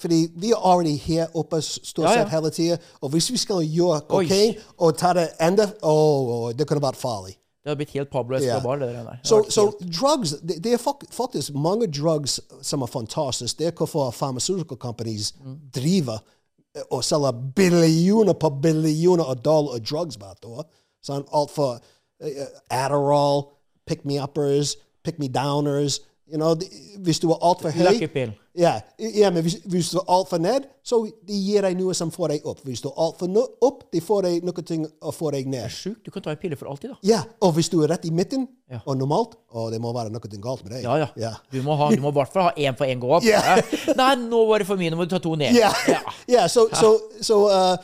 [0.01, 2.19] fordi vi er already her oppe stort Ja, ja.
[2.25, 2.77] sett hele tida.
[3.01, 7.37] Og hvis vi skal gjøre kokain og ta det enda oh, Det kunne vært farlig.
[7.65, 8.57] Det har blitt helt Pablo Ja.
[8.59, 8.89] Escobar, det.
[8.93, 13.59] Det Så har so, drugs, det, det er fak- faktisk mange drugs som er fantastiske.
[13.59, 15.33] Det er hvorfor pharmaceutical companies
[15.75, 16.19] driver
[16.91, 20.65] og selger billioner på billioner av dollar av drugs hvert år.
[21.05, 23.45] Sånn, alt for uh, Adderall,
[23.87, 26.01] pick-me-uppers, pick-me-downers.
[26.27, 26.57] You know,
[27.05, 28.33] hvis du er altfor høy Lucky pill.
[28.55, 32.29] Ja, ja, men hvis, hvis du altfor ned, så de gir deg noe som får
[32.35, 32.61] deg opp.
[32.63, 35.65] Hvis du er altfor no- opp, de får deg noe ting å få deg ned.
[35.65, 36.05] Det er Sjukt.
[36.07, 36.99] Du kan ta en pille for alltid, da.
[37.03, 38.79] Ja, og hvis du er rett i midten, Ja.
[38.87, 40.83] og normalt, og det må være noe galt med deg.
[40.87, 41.09] Ja, ja.
[41.17, 41.33] Ja.
[41.53, 43.25] Du må ha- i hvert fall ha én for én gå opp.
[43.27, 43.57] Ja.
[43.97, 44.91] Nei, nå var det for mye.
[44.91, 45.55] Nå må du ta to ned.
[45.59, 45.73] Ja,
[46.29, 47.77] ja, så, så, så uh,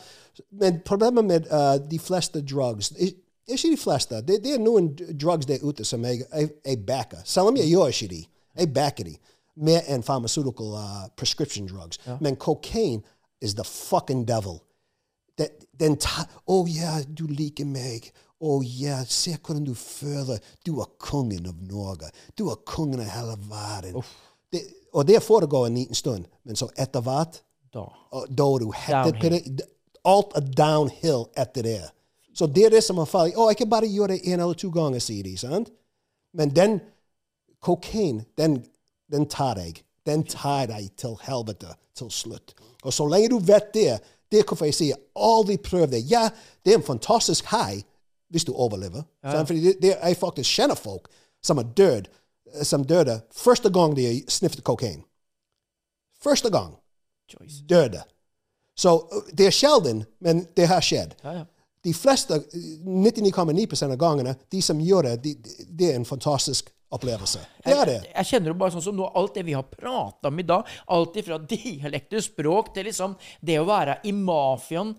[0.57, 4.23] Men problemet med uh, de fleste drugs Ikke de fleste.
[4.23, 7.19] Det, det er noen drugs der ute som jeg, jeg, jeg backer.
[7.25, 8.23] Selv om jeg gjør ikke de.
[8.63, 9.17] Jeg backer de.
[9.57, 11.99] Mer enn pharmaceutical uh, prescription drugs.
[12.21, 13.03] Men cocaine
[13.41, 14.61] is the fucking devil.
[15.79, 18.13] Den, ta, oh ja, du liker meg.
[18.41, 20.39] oh ja, se hvordan du føler.
[20.67, 22.09] Du er kongen av Norge.
[22.39, 24.03] Du er kongen av hele verden.
[24.53, 27.43] Det, og det foregår en liten stund, men så etter hvert,
[27.75, 27.85] Da.
[28.27, 29.61] da er du på det.
[30.05, 31.91] Alt er downhill etter det.
[32.35, 33.37] Så det er det som er farlig.
[33.37, 35.37] Å, jeg kan bare gjøre det en eller to ganger, sier de.
[35.39, 35.71] sant?
[36.35, 36.81] Men den
[37.61, 38.65] kokain, den,
[39.11, 39.83] den tar deg.
[40.07, 42.55] Den tar deg til helvete til slutt.
[42.83, 43.99] Og så lenge du vet det,
[44.31, 46.05] det er hvorfor jeg sier aldri prøv det.
[46.11, 46.29] Ja,
[46.65, 47.83] det er en fantastisk high
[48.31, 49.03] hvis du overlever.
[49.25, 49.49] sant?
[49.49, 51.09] Fordi det, det, jeg faktisk kjenner folk
[51.43, 52.09] som er død,
[52.63, 55.03] som døde første gang de sniffet kokain.
[56.23, 56.75] Første gang
[57.31, 57.65] Choice.
[57.69, 58.03] døde.
[58.77, 61.17] Så uh, det er sjelden, men det har skjedd.
[61.25, 61.45] Ja, ja.
[61.85, 65.35] De fleste, uh, 99,9 av gangene, de som gjør det, de,
[65.79, 67.41] det er en fantastisk opplevelse.
[67.65, 67.97] Det er det.
[68.05, 70.47] Jeg, jeg kjenner jo bare sånn som nå, alt det vi har prata om i
[70.49, 73.15] dag, alt ifra dialekter, språk, til liksom
[73.47, 74.93] det å være i mafiaen,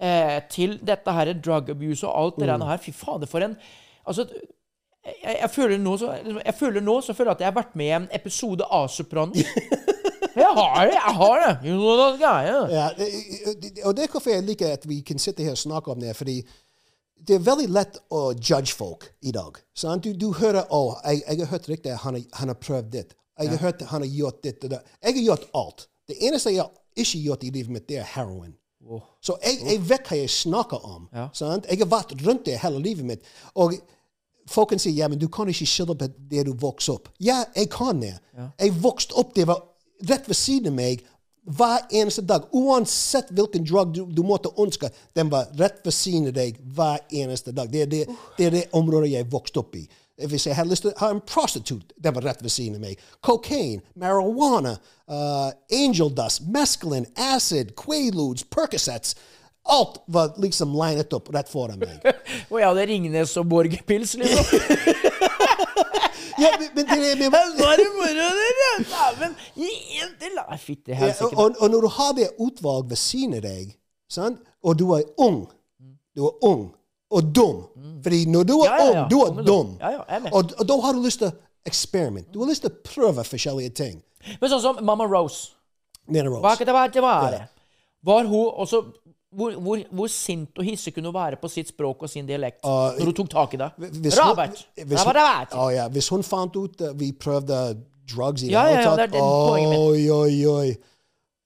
[0.00, 2.58] eh, til dette her drug abuse og alt det Mm.
[2.60, 2.78] der her.
[2.78, 3.56] Fy fader, for en
[4.08, 4.24] Altså,
[5.04, 7.74] jeg, jeg, føler nå så, jeg føler nå så føler jeg at jeg har vært
[7.76, 9.34] med i en episode av Sopranen.
[10.42, 10.94] jeg har det!
[10.94, 11.50] Jeg har det!
[11.68, 12.72] You know that guy, yeah.
[12.72, 12.86] Ja,
[13.84, 16.14] og det er hvorfor jeg liker at vi kan sitte her og snakke om det,
[16.16, 16.38] fordi
[17.26, 19.58] det er veldig lett å judge folk i dag.
[19.76, 20.06] Sant?
[20.06, 23.04] Du, du hører å, jeg, jeg har hørt riktig han, han har prøvd det.
[23.38, 24.80] Jeg har hørt han har gjort ditt og det.
[25.02, 25.84] Jeg har gjort alt.
[26.08, 28.54] Det eneste jeg har ikke gjort i livet mitt, det er heroin.
[29.20, 31.06] Så jeg, jeg vet hva jeg snakker om.
[31.36, 31.68] Sant?
[31.68, 33.26] Jeg har vært rundt det hele livet mitt.
[33.60, 33.76] Og
[34.48, 37.10] folk kan si ja, men du kan ikke skylde på det du vokste opp.
[37.22, 38.14] Ja, jeg kan det.
[38.62, 39.60] Jeg vokste opp, det var
[40.08, 41.04] rett ved siden av meg
[41.48, 42.48] hver eneste dag.
[42.52, 47.00] Uansett hvilken drug du, du måtte ønske, den var rett ved siden av deg hver
[47.08, 47.70] eneste dag.
[47.72, 48.04] Det er det,
[48.36, 49.86] det, er det området jeg vokste opp i.
[50.28, 52.88] Hvis jeg hadde lyst til å ha en prostitute, den var rett ved siden av
[52.88, 53.02] meg.
[53.24, 54.74] Cocaine, marihuana,
[55.10, 59.14] uh, angel dust, mescaline, acid, quaaludes, Percocets.
[59.68, 62.02] Alt var liksom linet opp rett foran meg.
[62.50, 65.26] Og jeg hadde Ringnes og Borg-pils, liksom.
[66.38, 67.18] Ja, men, det er
[67.58, 68.70] Nå er det moro, dere!
[68.92, 69.36] Dæven!
[69.58, 69.70] Gi
[70.02, 70.40] en til!
[70.58, 71.36] Fytti helsike.
[71.36, 73.74] og, og når du har det utvalg ved siden av deg,
[74.10, 74.40] sant?
[74.62, 75.46] og du er ung
[76.16, 76.68] Du er ung
[77.10, 77.62] og dum.
[78.02, 79.76] Fordi når du er ung, du er dum.
[79.80, 81.36] er og, og da har du lyst til å
[81.68, 84.02] eksperimentere, Du har lyst til å prøve forskjellige ting.
[84.40, 85.54] Men sånn som Mamma Rose.
[86.08, 86.56] Hva Rose.
[86.58, 86.92] kan det være?
[86.92, 87.38] Det var.
[88.04, 88.82] Var hun også
[89.30, 92.62] hvor, hvor, hvor sint og hissig kunne hun være på sitt språk og sin dialekt
[92.64, 93.70] når hun tok tak i det?
[93.76, 94.62] Hvis hun- Robert!
[94.76, 95.52] hvis hun- Robert!
[95.52, 97.58] Å ja, hvis hun fant ut at vi prøvde
[98.08, 99.14] drugs i det hele ja, tatt.
[99.20, 100.76] Oi, oi, oi.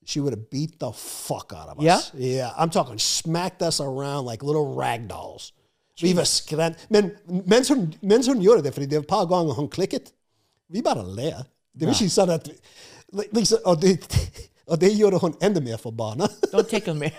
[0.05, 1.85] She would have beat the fuck out of us.
[1.85, 1.99] Ja?
[2.19, 5.53] Yeah, I'm talking smacked us around like little rag dolls.
[6.01, 6.87] Vi var skremt.
[6.91, 7.11] Men
[7.47, 10.13] mens hun, mens hun gjorde det, fordi det var et par ganger hun klikket,
[10.71, 11.45] vi bare ler.
[11.79, 12.49] Det var ikke sånn at
[13.33, 13.99] liksom, og, det,
[14.73, 16.27] og det gjorde hun enda mer forbanna.
[16.55, 17.11] Don't tickle me.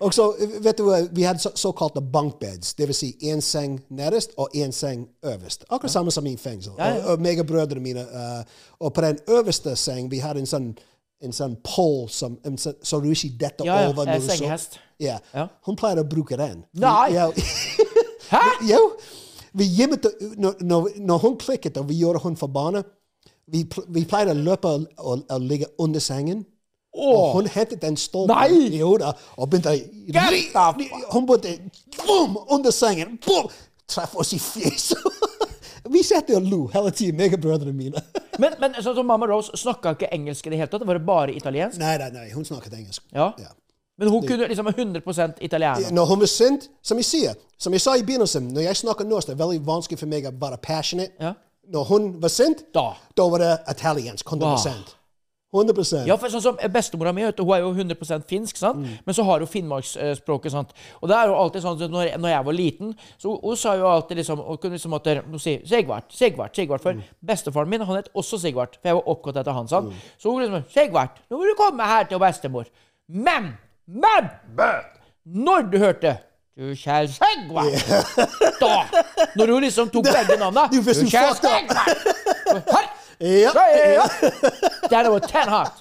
[0.00, 0.28] Og så,
[0.62, 2.96] vet du, Vi hadde så, såkalte bunkbeds, dvs.
[2.96, 5.64] Si én seng nederst og én seng øverst.
[5.70, 6.72] Akkurat samme som i fengsel.
[6.78, 7.02] Ja, ja.
[7.04, 8.00] Og, og meg og brødrene mine.
[8.00, 8.44] eh,
[8.80, 10.70] og på den øverste seng vi hadde en sånn
[11.20, 14.02] en sånn pole som, en sånn- så du ikke detter Ja, ja, over.
[14.02, 14.78] eh, når du så- sengehest.
[15.00, 15.18] Ja.
[15.34, 15.46] Ja.
[15.66, 16.64] Hun pleier å bruke den.
[16.74, 17.10] Nei!
[17.12, 17.26] Ja.
[18.30, 18.40] Hæ?
[18.72, 18.78] jo.
[19.52, 22.82] Vi gjemte, når, når hun klikket og vi gjorde hun forbanna,
[23.52, 26.44] vi, vi pleide å løpe og, og, og ligge under sengen.
[26.90, 29.76] Og hun hentet den stolpen i hodet og begynte
[31.12, 31.52] Hun begynte
[32.06, 33.18] boom, under sengen.
[33.26, 33.50] Boom!
[33.88, 34.98] Traff oss i fjeset.
[35.94, 38.02] vi satt og lo hele tiden, meg og brødrene mine.
[38.40, 40.86] Men, men sånn som Mamma Rose snakka ikke engelsk i det hele tatt.
[40.88, 41.76] Var Det bare italiensk.
[41.76, 43.02] nei, nei, nei, hun snakket engelsk.
[43.12, 43.26] Ja.
[43.36, 43.50] Ja.
[44.00, 45.90] Men hun kunne liksom 100 italiener.
[45.92, 49.04] Når hun var sint, som jeg sier, som jeg sa i begynnelsen, når jeg snakker
[49.04, 51.12] norsk, det er veldig vanskelig for meg å være passionate.
[51.20, 51.34] Ja.
[51.70, 52.92] Når hun var sint, Da.
[53.16, 54.26] da var det italiensk.
[54.26, 54.96] 100%
[55.52, 58.76] 100% Ja, for sånn som Bestemora mi hun er jo 100% finsk, sant?
[58.78, 58.98] Mm.
[59.06, 60.50] men så har hun finnmarksspråket.
[60.52, 60.72] sant?
[61.02, 63.74] Og det er jo alltid sånn at når når jeg var liten, så hun, sa
[63.74, 66.80] jo alltid liksom Hun kunne liksom måtte hun si Sigvart, Sigvart, Sigvart.
[66.80, 67.02] For Mm.
[67.26, 69.66] bestefaren min han het også Sigvart, for jeg var oppgått etter han.
[69.68, 69.92] sant?
[70.18, 72.66] Så hun liksom Sigvart, nå må du komme her til bestemor.
[73.08, 73.58] Men,
[73.88, 74.30] men
[75.26, 76.18] Når du hørte
[76.60, 78.72] du kjære Sigvart Da!
[79.36, 81.34] Når hun liksom tok begge navnene Du, kjære.
[81.40, 82.88] Sigvart Her!
[83.20, 83.50] Ja,
[83.92, 84.04] ja.
[84.90, 85.72] Det var ten hot.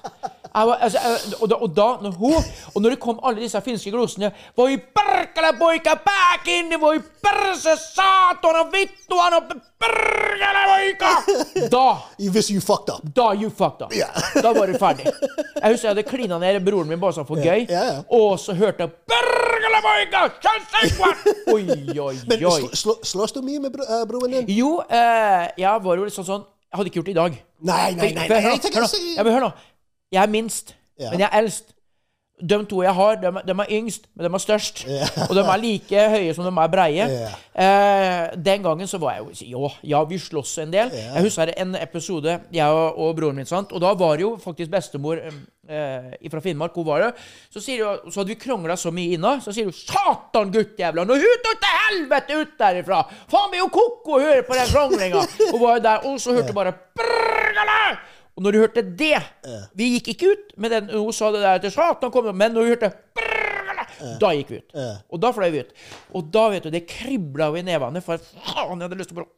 [0.54, 1.00] var, altså,
[1.42, 2.44] og, da, og da, når hun
[2.76, 8.66] Og når det kom alle disse finske glosene Voi perkele poika pääkinni, voi perse saatana
[8.74, 11.14] vittuana perkele poika!
[11.72, 11.86] Da
[12.34, 13.02] Hvis you fucked up.
[13.16, 13.94] da you fucked up.
[13.94, 14.44] Yeah.
[14.44, 15.06] Da var du ferdig.
[15.06, 17.66] Jeg husker jeg hadde klina ned broren min bare sånn for gøy.
[17.70, 18.04] yeah, yeah.
[18.10, 19.39] Og så hørte jeg
[19.78, 20.22] Poika!
[20.43, 21.28] Kjønnssekvart!
[21.53, 21.63] Oi,
[21.99, 22.61] oi, Men oi.
[22.61, 24.49] sl sl slåss du mye med bro uh, broren din?
[24.57, 27.38] Jo, uh, jeg var jo litt sånn Jeg hadde ikke gjort det i dag.
[27.70, 28.28] Nei, nei, nei.
[28.28, 29.51] nei, nei, nei, nå, nei, nei, nei, nei, Ja, men hør nå.
[30.13, 31.09] Jeg er minst, Ja.
[31.13, 31.74] men jeg er eldst.
[32.40, 34.86] De to jeg har, de, de er yngst, men de er størst.
[35.28, 37.08] Og de er like høye som de er breie.
[37.10, 37.38] Yeah.
[37.60, 40.92] Eh, den gangen så var jeg jo Ja, ja vi sloss en del.
[40.96, 43.74] Jeg husker en episode, jeg og, og broren min, sant?
[43.76, 46.76] og da var det jo faktisk bestemor eh, fra Finnmark.
[46.76, 47.12] Hun var det.
[47.52, 51.06] Så, sier hun, så hadde vi krangla så mye inna, så sier hun 'Satan, guttjævla!
[51.06, 53.04] Nå ut til helvete ut derifra!
[53.32, 56.38] Faen, er jo ko-ko å høre på den kranglinga!' Hun var jo der, og så
[56.38, 57.82] hørte hun bare «Brrrgala!»
[58.40, 59.18] Og når du hørte det
[59.76, 62.64] Vi gikk ikke ut med den hun sa det der til Satan kom, men når
[62.64, 62.92] vi hørte
[64.22, 64.70] Da gikk vi ut.
[65.12, 65.74] Og da fløy vi ut.
[66.16, 69.20] Og da vet du, det kribla jo i nevene, for faen, jeg hadde lyst til
[69.20, 69.34] å bare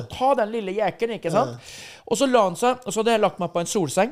[0.00, 1.54] Og ta den lille jækelen, ikke sant?
[2.10, 4.10] Og så la han seg, og så hadde jeg lagt meg på en solseng.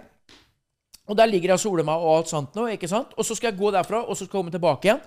[1.11, 3.11] Og der ligger jeg og soler meg og alt sånt nå, ikke sant?
[3.19, 5.03] Og så skal jeg gå derfra, og så skal jeg komme tilbake igjen.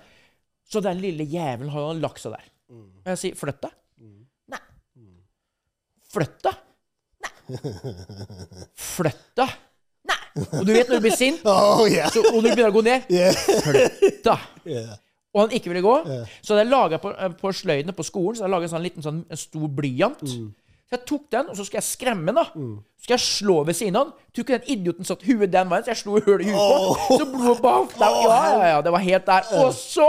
[0.68, 2.44] Så den lille jævelen har jo lagt seg der.
[3.00, 3.74] Og jeg sier 'flytt deg'.
[4.52, 4.60] Nei.
[6.12, 6.65] Flytt deg.
[8.76, 9.54] Flytt deg.
[10.52, 12.10] Og du vet når du blir sint, Oh, yeah.
[12.12, 13.32] så, og du begynner å gå ned Yeah.
[13.64, 14.46] Flytt deg.
[14.68, 14.94] yeah.
[15.36, 15.94] Og han ikke ville gå.
[16.40, 18.76] Så hadde jeg laga på, eh, på sløydene på skolen så hadde jeg laget en
[18.76, 20.22] sånn liten sånn, en stor blyant.
[20.86, 22.38] Så jeg tok den, og så skal jeg skremme den.
[22.38, 22.44] da.
[22.96, 24.14] Så skal jeg slå ved siden av den.
[24.32, 27.18] Tror ikke den idioten satt huet den veien, så jeg slo hull i huet på.
[27.18, 28.16] Så blodet der.
[28.30, 29.50] Ja, ja, ja, det var helt der.
[29.60, 30.06] Og så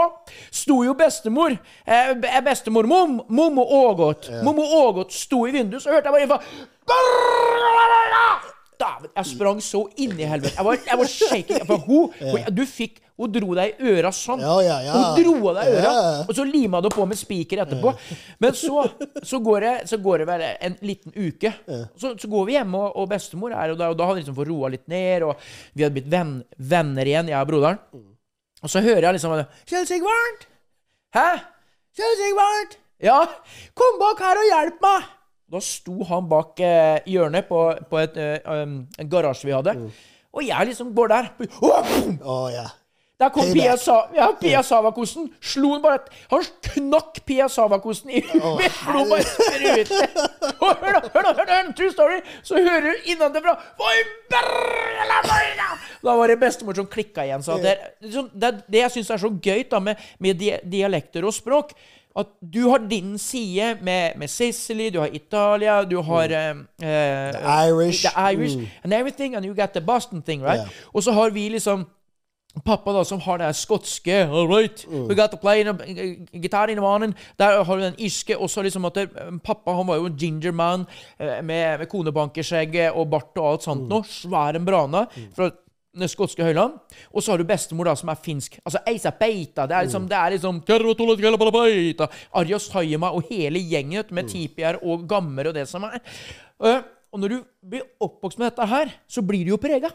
[0.53, 2.13] sto jo bestemor, eh,
[2.45, 6.45] bestemor mom, Mommo Ågot, Mommo Ågot sto i vinduet, så hørte jeg bare
[8.77, 10.53] Dæven, jeg sprang så inn i helvete.
[10.53, 11.63] Jeg var, jeg var shaking.
[11.65, 14.43] For hun, hun, du fikk, hun dro deg i øra sånn.
[14.45, 14.93] Ja, ja, ja.
[14.93, 15.93] Hun dro av deg i øra,
[16.27, 17.95] og så lima du på med spiker etterpå.
[18.43, 18.85] Men så,
[19.25, 21.53] så, går det, så går det vel en liten uke.
[21.97, 24.21] Så, så går vi hjemme, og, og bestemor er og der, og da har vi
[24.21, 26.37] liksom fått roa litt ned, og vi hadde blitt venn,
[26.75, 27.81] venner igjen, jeg og broderen.
[28.61, 29.37] Og så hører jeg liksom
[29.69, 30.47] Kjell Sigvard!
[31.17, 31.27] Hæ?
[31.97, 32.77] Kjell Sigvard!
[33.01, 33.19] Ja,
[33.77, 35.13] kom bak her og hjelp meg!
[35.51, 39.77] Da sto han bak eh, hjørnet på, på et, eh, um, en garasje vi hadde.
[40.35, 41.29] Og jeg liksom går der.
[41.61, 41.95] Oh,
[42.25, 42.67] Oh, yeah.
[43.17, 43.63] Der kom Payback.
[43.63, 45.31] Pia, Sa ja, Pia Savakosen.
[45.41, 48.75] Slo han bare Han knakk Pia Savakosen i huet.
[48.85, 49.89] Blod bare sprutet.
[50.59, 51.01] Og hør, da!
[51.15, 51.31] Hør, da!
[51.39, 52.19] hør da, en True story!
[52.45, 53.55] Så hører du innenfra
[53.87, 53.95] Oi,
[54.29, 55.69] brrrla, brrrla.
[56.05, 57.41] Da var det bestemor som klikka igjen.
[57.47, 60.05] Så det, er- det, er det, er det jeg syns er så gøy da med,
[60.21, 61.73] med di dialekter og språk,
[62.17, 67.31] at du har din side med, med Sicily, du har Italia, du har eh, uh,
[67.35, 68.01] The Irish.
[68.01, 70.57] The Irish and everything, and you got the Boston thing, right?
[70.59, 70.69] Yeah.
[70.93, 71.85] Og så har vi liksom
[72.65, 75.73] Pappa da, som har det skotske All right, we got to play in a,
[76.33, 77.13] guitar in the morning.
[77.39, 78.37] Der har du den irske.
[78.37, 78.97] Og så liksom at
[79.43, 80.85] Pappa han var jo en ginger man
[81.19, 84.03] eh, med, med konebankerskjegget og bart og alt sånt noe.
[84.09, 85.51] Svær en brana Mm.
[86.05, 86.77] Skotske høyland.
[87.11, 88.59] Og så har du bestemor da, som er finsk.
[88.63, 89.65] Altså Eisa Beita.
[89.65, 92.07] Det er liksom, det er liksom Arjos Kjellapalapeita,
[93.11, 95.97] og hele gjengen med tipier og gammer og det som er.
[96.63, 96.81] Eh,
[97.11, 99.89] og når du blir oppvokst med dette her, så blir du jo prega.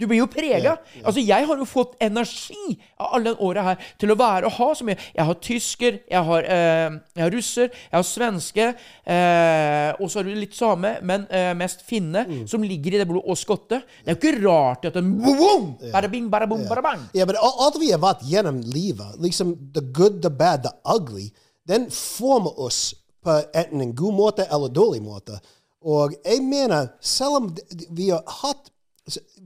[0.00, 0.78] Du blir jo prega.
[1.04, 4.54] Altså, jeg har jo fått energi av alle de åra her til å være og
[4.56, 4.96] ha så mye.
[5.14, 8.68] Jeg har tysker, jeg har, eh, jeg har russer, jeg har svenske,
[9.04, 13.06] eh, og så har du litt same, men eh, mest finne, som ligger i det
[13.10, 13.82] blodet, og skotte.
[14.04, 17.06] Det er jo ikke rart at en boom, bara bing, bara boom, bara bang.
[17.16, 20.72] Ja, men al- alt vi har vært gjennom livet, liksom the good, the bad, the
[20.96, 21.28] ugly,
[21.68, 22.94] den former oss
[23.24, 25.36] på enten en god måte eller dårlig måte.
[25.84, 27.50] Og jeg mener, selv om
[27.96, 28.69] vi har hatt,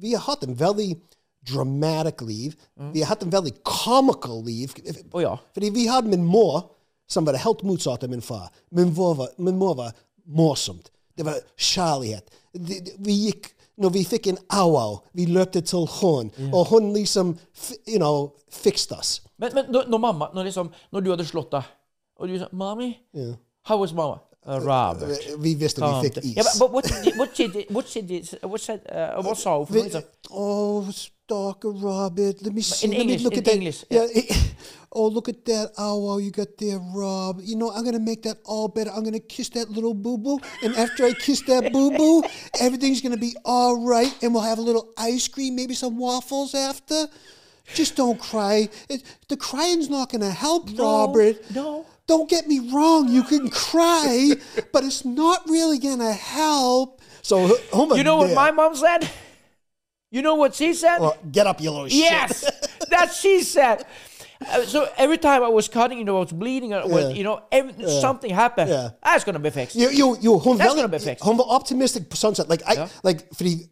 [0.00, 0.96] vi har hatt en veldig
[1.50, 2.54] dramatic liv,
[2.92, 4.72] vi har hatt en veldig comical liv,
[5.12, 5.36] Oh, ja.
[5.54, 6.62] fordi vi hadde min mor,
[7.08, 8.48] som var helt motsatt av min far.
[8.70, 9.92] Min mor var, min mor var
[10.26, 10.90] morsomt.
[11.16, 12.24] Det var kjærlighet.
[12.52, 16.92] Det- det- Vi gikk, når vi fikk en au-au, vi løpte til hun, og hun
[16.92, 17.36] liksom,
[17.88, 19.20] you know, fikset oss.
[19.38, 21.62] Men, men når, når mamma når, liksom, når du hadde slått deg,
[22.16, 22.96] og du sa 'Mommy,
[23.64, 25.08] how was mama?' Uh, Robert.
[25.40, 26.24] Visste vi Calm fikk down.
[26.24, 26.34] is.
[26.36, 29.66] Yeah, but, what did what she did, what did, what said, uh, what sa hun
[29.66, 29.80] for noe?
[29.82, 30.04] Vi- liksom?
[30.30, 32.84] oh, Stalker Robert, let me see.
[32.84, 33.54] In let English, me look in at that.
[33.56, 34.06] English, Yeah.
[34.92, 37.40] oh, look at that owl you got there, Rob.
[37.40, 38.90] You know, I'm gonna make that all better.
[38.92, 42.22] I'm gonna kiss that little boo boo, and after I kiss that boo boo,
[42.60, 46.54] everything's gonna be all right, and we'll have a little ice cream, maybe some waffles
[46.54, 47.08] after.
[47.72, 48.68] Just don't cry.
[48.90, 51.40] It, the crying's not gonna help, Robert.
[51.54, 51.86] no.
[52.06, 53.08] Don't get me wrong.
[53.08, 54.32] You can cry,
[54.72, 57.00] but it's not really gonna help.
[57.22, 57.36] So,
[57.72, 59.08] my You know what my mom said?
[60.10, 60.98] You know what she said?
[61.00, 62.90] Well, get up, you little yes, shit.
[62.90, 63.84] that she said.
[64.40, 67.08] Uh, so every time I was cutting, you know, I was bleeding, or was, Yeah.
[67.18, 68.68] you know, every, something happened.
[68.70, 68.90] Yeah.
[69.02, 69.76] That's gonna be fixed.
[69.76, 71.24] Jo, jo, jo hun, That's gonna be fixed.
[71.24, 72.48] hun optimistic sett.
[72.48, 72.88] Like, I, Ja.
[73.02, 73.68] like, fordi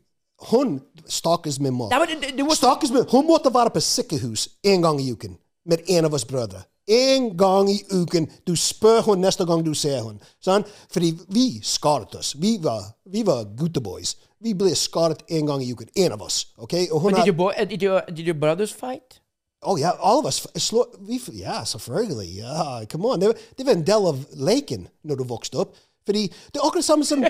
[0.50, 1.88] hun stakkars min mor.
[1.90, 5.10] Nei, men det, det var Stakkars min Hun måtte være på sykehus en gang i
[5.12, 6.62] uken med en av oss brødre.
[6.88, 8.26] En gang i uken.
[8.46, 10.18] Du spør hun neste gang du ser henne.
[10.42, 10.64] Sånn?
[10.90, 12.34] Fordi vi skadet oss.
[12.42, 14.16] Vi var, vi var gutteboys.
[14.42, 15.88] vi ble skadet en gang i uken.
[15.96, 16.46] En av oss.
[16.58, 16.72] ok?
[16.90, 19.20] Og hun But did har, boy, did, your, did your brothers fight?
[19.64, 22.36] oh ja, alle of us slår, vi, Ja, selvfølgelig.
[22.36, 23.20] Ja, come on.
[23.20, 25.76] Det, det var en del av leken når du vokste opp.
[26.06, 27.22] Fordi det er akkurat samme som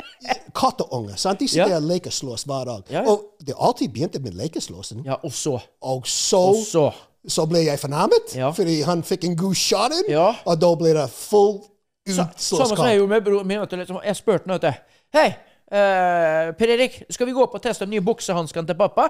[0.56, 1.16] katteunger.
[1.16, 1.40] sant?
[1.40, 1.76] De sitter Ja.
[1.76, 2.82] og lekeslåss hver dag.
[2.90, 3.02] Ja.
[3.10, 5.04] Og det alltid begynte med lekeslåssen.
[5.04, 5.58] Ja, og så.
[5.82, 6.90] Og så, Og så.
[7.28, 8.50] Så ble jeg fornærmet, Ja.
[8.50, 10.34] fordi han fikk en god shot inn, Ja.
[10.46, 11.60] og da ble det full
[12.08, 12.94] Samme som jeg utslåsskamp.
[12.96, 13.60] gjorde med broren min.
[13.70, 14.74] liksom, Jeg spurte ham.
[15.14, 15.26] Hei,
[15.72, 19.08] uh, Per Erik, skal vi gå opp og teste de nye buksehanskene til pappa?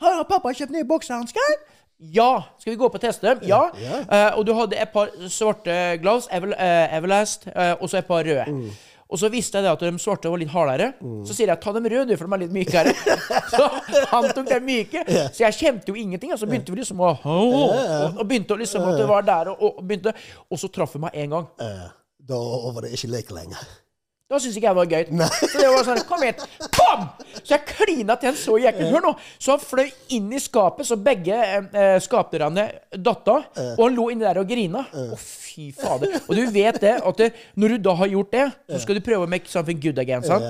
[0.00, 1.56] Har pappa kjøpt nye buksehansker?
[2.00, 2.42] Ja.
[2.60, 3.38] Skal vi gå opp og teste dem?
[3.48, 3.70] Ja.
[4.10, 8.22] Eh, og du hadde et par svarte gloves, eh, Everlast, uh, og så et par
[8.24, 8.44] røde.
[8.46, 8.70] Mm.
[9.06, 10.88] Og så visste jeg det at de svarte var litt hardere.
[11.26, 12.94] Så sier jeg ta dem røde, for de er litt mykere.
[13.52, 13.68] så
[14.10, 15.04] han tok dem myke.
[15.30, 16.34] Så jeg kjente jo ingenting.
[16.34, 17.78] Og så begynte vi liksom å og,
[18.18, 20.14] og begynte å liksom at det var der, og, og begynte
[20.50, 21.46] Og så traff vi meg én gang.
[21.62, 21.88] Eh,
[22.26, 22.38] da
[22.74, 23.66] var det ikke lek lenger.
[24.26, 25.28] Da syntes ikke jeg det var gøy.
[25.38, 26.40] Så det var sånn, kom hit,
[26.74, 27.04] bam!
[27.36, 28.88] Så jeg klina til en så jæklig.
[28.90, 29.12] Hør nå!
[29.38, 32.64] Så han fløy inn i skapet, så begge eh, skapdørene
[33.06, 33.46] datt av.
[33.76, 34.82] Og han lå inni der og grina.
[34.90, 35.06] Å,
[35.56, 36.18] fy fader.
[36.26, 39.04] Og du vet det, at det, når du da har gjort det, så skal du
[39.08, 40.44] prøve å make something good again, sant?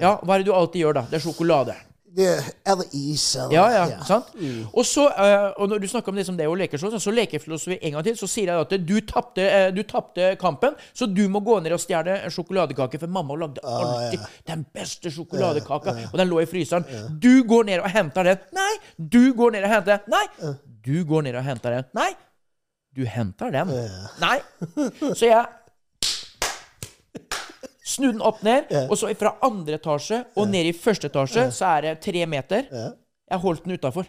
[0.00, 1.06] Ja, hva er det du alltid gjør da?
[1.10, 1.76] Det er sjokolade.
[2.18, 4.30] Er eller is eller Ja, ja, sant?
[4.72, 7.66] Og så, uh, og når du snakker om det som det å lekeslåss, så lekeslåss
[7.68, 11.42] vi en gang til, så sier jeg at du tapte, uh, kampen, så du må
[11.46, 16.32] gå ned og stjele en sjokoladekake, for mamma lagde alltid den beste sjokoladekaka, og den
[16.32, 16.88] lå i fryseren.
[17.20, 18.48] Du går ned og henter den.
[18.56, 18.72] Nei!
[18.98, 20.16] Du går ned og henter den.
[20.16, 20.56] Nei!
[20.88, 21.92] Du går ned og henter den.
[21.98, 22.10] Nei!
[22.98, 23.70] Du henter den.
[24.18, 24.38] Nei!
[25.14, 25.44] Så jeg
[27.88, 31.70] Snu den opp ned, og så fra andre etasje og ned i første etasje, så
[31.78, 32.66] er det tre meter.
[33.30, 34.06] Jeg holdt den utafor.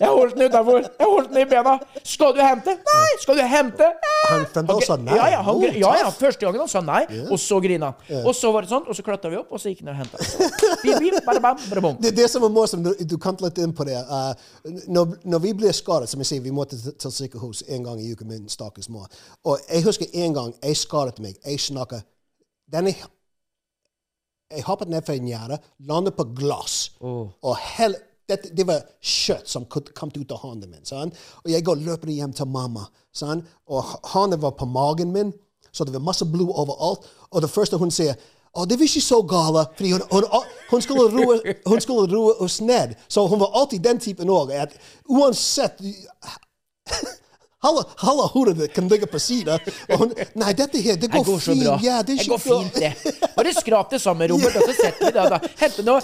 [0.00, 0.78] Jeg holdt den utafor.
[0.98, 1.78] Jeg holdt den i bena.
[2.04, 2.74] Skal du hente?
[2.88, 3.06] Nei!
[3.22, 3.88] Skal du hente?
[4.28, 5.16] Han fremdeles sa nei.
[5.16, 7.00] Ja, ja, han, ja, ja, første gangen han sa nei,
[7.30, 8.20] og så grina han.
[8.26, 10.02] Og så var det sånn, og så klatra vi opp, og så gikk han og
[10.02, 10.20] henta.
[11.72, 11.96] Det bom.
[12.02, 14.32] Det, som er morsomt, du, kom litt inn på det uh,
[14.92, 18.12] når, når vi blir skadet, som jeg sier, vi måtte til, sykehus en gang i
[18.12, 19.08] uken med en stakkars mor.
[19.48, 21.40] Og jeg husker en gang jeg skadet meg.
[21.44, 22.02] Jeg
[22.72, 22.94] denne,
[24.52, 26.90] Jeg hoppet ned fra en gjerde, landet på glass.
[27.00, 30.84] Og hele, det, det var kjøtt som kom ut av hånden min.
[30.88, 31.14] Sånn?
[31.44, 32.86] Og jeg går og løper hjem til mamma.
[33.16, 33.44] Sånn?
[33.72, 35.32] Og hånden var på magen min,
[35.72, 37.08] så det var masse blod overalt.
[37.32, 38.16] Og det første hun sier
[38.52, 40.24] Oh, det var ikke så gale, fordi hun, hun,
[40.70, 42.92] hun, skulle roe, hun skulle roe oss ned.
[43.08, 44.52] Så hun var alltid den typen òg.
[45.08, 45.80] Uansett
[47.62, 49.60] Halve halve hodet kan ligge på siden.
[50.34, 51.62] Nei, dette her, det går, går fint.
[51.84, 53.28] Ja, det, det går fint, det.
[53.36, 55.38] Bare skrap det sammen, Robert, og så setter vi det da.
[55.60, 56.00] Hente noe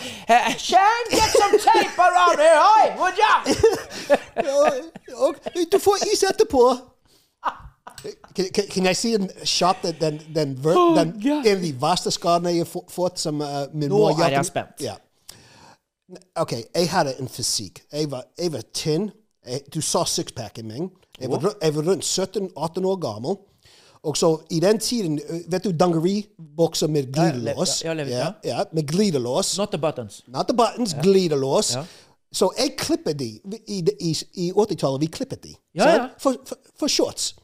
[0.58, 2.86] Shane, get some tape around here, oi!
[3.00, 3.34] Would ya?
[5.18, 5.34] Og,
[5.72, 6.62] du får is etterpå.
[8.36, 11.62] Kan, can, can, jeg see en shot den, den, den, ver- Oh, den, en av
[11.64, 14.78] de verste skadene jeg har fått som uh, min Nå er jeg spent.
[14.84, 14.94] Ja.
[16.38, 17.82] OK, jeg hadde en fysikk.
[17.92, 19.10] Jeg var, jeg var tynn.
[19.46, 20.86] Jeg, du sa sixpacken min.
[21.20, 23.36] Jeg var, jeg var rundt 17-18 år gammel.
[24.02, 27.84] Og så i den tiden Vet du dungeribukser med glidelås?
[27.84, 28.26] ja, ja, ja.
[28.44, 29.58] ja, med glidelås.
[29.58, 30.22] Not the buttons.
[30.28, 31.76] Not the buttons, glidelås.
[32.32, 33.24] Så jeg klippet de
[33.66, 35.00] i, i, i 80-tallet.
[35.00, 36.08] Vi klippet de Ja, ja.
[36.18, 37.34] For, for, for shorts.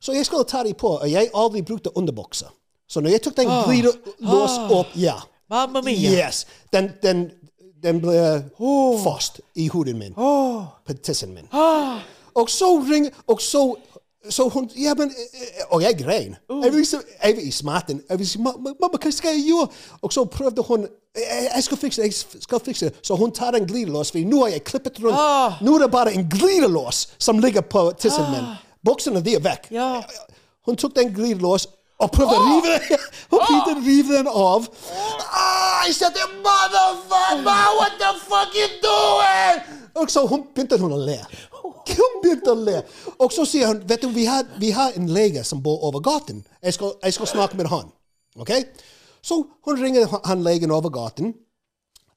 [0.00, 2.46] Så jeg skulle ta de på, og jeg aldri brukte underbukser.
[2.88, 5.14] Så når jeg tok den glidelås opp Ja.
[5.50, 6.26] Mamma mia.
[6.26, 6.46] Yes.
[6.72, 7.30] Den, den,
[7.82, 8.44] den ble
[9.04, 10.14] fast i huden min.
[10.14, 11.44] På tissen min.
[12.34, 13.76] Og så ringer Og så
[14.30, 16.36] så hun Ja, men eh, Og jeg grein.
[16.62, 18.02] Jeg så, jeg var i smerten.
[18.10, 19.68] Jeg så, mamma, hva skal jeg gjøre?
[20.02, 20.86] Og så prøvde hun
[21.54, 22.94] jeg, skal fikse det, jeg skal fikse det.
[23.02, 25.60] Så hun tar en glidelås, for nå har jeg klippet rundt.
[25.60, 28.46] Nå er det bare en glidelås som ligger på tissen min.
[28.84, 29.68] Buksene, de er vekk.
[29.70, 30.00] Ja.
[30.66, 31.66] Hun tok den glidelås
[32.02, 34.66] og prøvde å rive den Hun prøvde å rive den av.
[35.28, 39.62] Ah, jeg sa til motherfucker, what the fuck you doing?
[39.94, 41.18] Og så hun begynte hun å le.
[41.88, 42.82] Hun begynte å le.
[43.18, 46.00] Og så sier hun, vet du, vi har, vi har en lege som bor over
[46.00, 46.44] gaten.
[46.62, 47.90] Jeg skal, jeg skal snakke med han.
[48.38, 48.50] Ok?
[49.22, 51.34] Så hun ringer han- legen over gaten.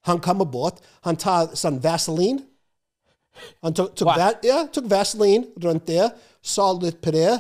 [0.05, 0.77] Han kommer bort.
[1.01, 2.39] Han tar sånn Vaseline.
[3.63, 6.09] Han tok, tok, va- ja, tok Vaseline rundt der,
[6.43, 7.39] sa litt på det,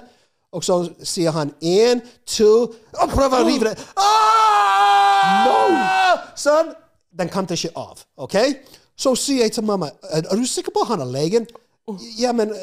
[0.51, 4.65] og så sier han én, to Og prøver å rive det ah!
[6.39, 6.73] Sånn.
[7.15, 8.01] Den kom ikke av.
[8.17, 8.35] ok?
[8.99, 11.45] Så sier jeg til mamma Er er du sikker på han er legen?
[12.19, 12.49] Ja, man.
[12.51, 12.55] uh,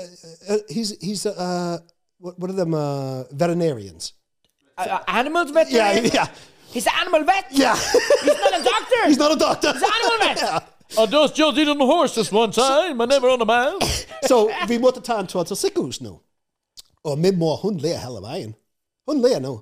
[0.51, 1.79] uh, he's, he's uh,
[2.19, 4.15] what, what are them uh, veterinarians?
[4.79, 6.27] Uh, animals vet Ja, ja.
[6.75, 7.45] He's an animal vet.
[7.51, 7.77] yeah.
[7.77, 9.03] He's not a doctor.
[9.09, 9.73] He's not a doctor.
[9.73, 10.41] He's an animal vet.
[10.43, 11.03] Ja.
[11.03, 13.79] I just just eat on the horses one time, but never on the man.
[14.29, 16.19] Så vi måtte ta en tur til sykehus nå.
[17.05, 18.55] Og min mor hun ler hele veien.
[19.09, 19.55] Hun ler nå.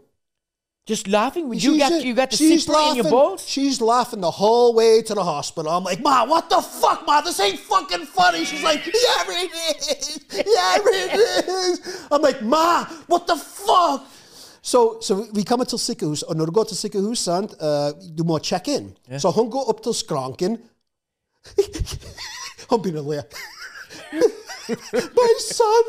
[0.90, 1.44] Just laughing?
[1.54, 3.40] You She's got you got the zipper in your laughing- balls?
[3.54, 5.70] She's laughing the whole way to the hospital.
[5.76, 7.20] I'm like, Ma, what the fuck, Ma?
[7.26, 8.44] This ain't fucking funny.
[8.44, 9.50] She's like, Yeah, it
[9.90, 10.18] is.
[10.32, 12.06] Yeah, it is.
[12.10, 14.00] I'm like, Ma, what the fuck?
[14.62, 18.24] Så, så vi kommer til sykehus, og når du går til sykehus, sant, eh, du
[18.24, 18.90] må sjekke inn.
[19.18, 20.58] Så hun går opp til skranken.
[22.70, 23.22] hun begynner å le.
[25.20, 25.84] My son!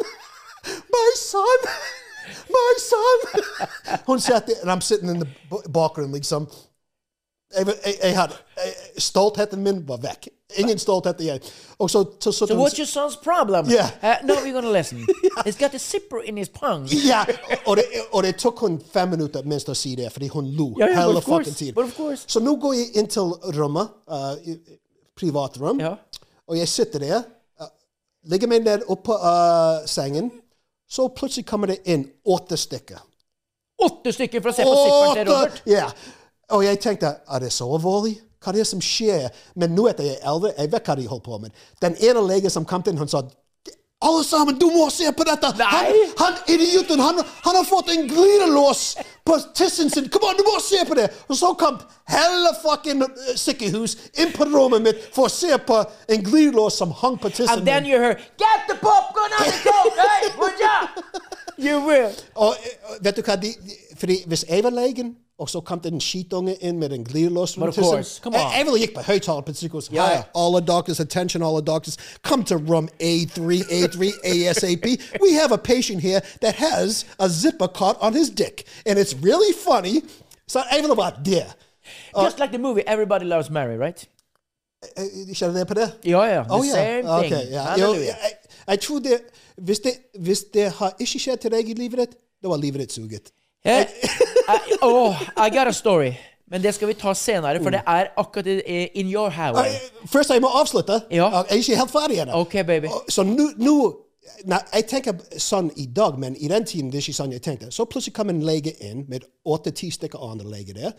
[0.95, 1.67] My son!
[2.49, 3.67] My son!
[4.07, 5.27] Hun satt and I'm sitting in the
[5.69, 6.47] bakgrunnen, liksom.
[7.57, 10.27] Jeg, jeg, jeg hadde, jeg, stoltheten min var vekk.
[10.61, 11.39] Ingen stolthet igjen.
[11.79, 13.69] Og så, så, så, So what's your son's problem?
[13.69, 13.89] Yeah.
[14.03, 15.05] Uh, no, we're gonna listen.
[15.45, 16.85] He's got a zipper in his pung.
[16.87, 17.25] Ja,
[17.65, 20.69] og det, og det tok hun fem minutter minst å si det, fordi hun lo
[20.79, 22.17] Ja, ja, hele fucking tiden.
[22.27, 24.55] Så nå går jeg inn til rommet, uh,
[25.19, 25.95] privatrom, Ja.
[26.47, 27.23] og jeg sitter der,
[27.61, 27.67] uh,
[28.31, 30.31] ligger meg ned oppå uh, sengen,
[30.91, 32.99] så plutselig kommer det inn åtte stykker.
[33.81, 35.61] Åtte stykker for å se på sikkert til Robert.
[35.69, 35.87] Ja.
[36.51, 38.17] Og jeg tenkte, er det så alvorlig?
[38.41, 39.29] Hva er det som skjer?
[39.55, 41.63] Men nå etter jeg er eldre, jeg vet hva de holder på med.
[41.81, 43.21] Den ene legen som kom inn, han sa,
[44.01, 45.45] alle sammen, du må se på dette!
[45.45, 46.05] Han, Nei.
[46.17, 50.09] han idioten, han, han har fått en glidelås på tissen sin!
[50.09, 51.07] Kom an, du må se på det!
[51.29, 51.77] Og så kom
[52.09, 56.93] hele fucking uh, sykehus inn på rommet mitt for å se på en glidelås som
[57.03, 57.91] hang på tissen And then min.
[57.93, 60.77] you heard, get the popcorn on the coke, hey, would ya?
[61.61, 62.09] You will.
[62.41, 65.79] Og eh, vet du hva, de, de, fordi hvis jeg var legen, og så kom
[65.81, 69.89] det en skitunge inn med en glidelås jeg ville gikk på høyttaler på sykehus.
[69.91, 70.23] Ja, Hi, ja.
[70.35, 71.97] all attention, alle doctors.
[72.21, 74.85] Come to room A3, A3, ASAP.
[75.21, 78.65] We have a patient here that has a zipper caught on his dick.
[78.85, 80.01] And it's really funny.
[80.47, 81.45] Så jeg ville vært der.
[82.23, 84.07] Just like the movie Everybody Loves Mary, right?
[85.33, 85.91] Kjenner dere på det?
[86.05, 86.43] Ja, ja.
[86.43, 87.33] The Oh, same thing.
[87.33, 87.81] Okay.
[87.81, 88.15] Jo, jeg,
[88.67, 89.19] jeg tror det
[89.57, 92.81] hvis, det hvis det har ikke skjedd til deg i livet ditt, da var livet
[92.81, 93.31] ditt suget.
[93.65, 93.85] Eh,
[94.47, 96.13] I, oh, I got a story.
[96.47, 98.47] Men det skal vi ta senere, for det er akkurat
[98.93, 99.69] in your highway.
[99.69, 101.01] Uh, Først jeg må avslutte.
[101.11, 101.29] Ja.
[101.29, 102.33] Jeg er ikke helt ferdig ennå.
[102.33, 102.87] Ok, baby.
[102.87, 103.95] Og- Så nå
[104.73, 107.71] Jeg tenker sånn i dag, men i den tiden det er ikke sånn jeg tenkte.
[107.71, 110.91] Så plutselig kom en lege inn med åtte-ti stykker andre leger der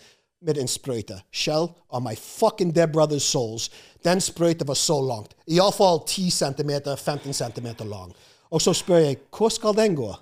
[0.43, 1.21] med en sprøyte.
[1.33, 3.71] Shell on my fucking dead brother's souls.
[4.05, 5.35] Den sprøyta var så langt.
[5.49, 8.13] Iallfall 10 cm, 15 cm lang.
[8.51, 10.15] Og så spør jeg hvor skal den gå?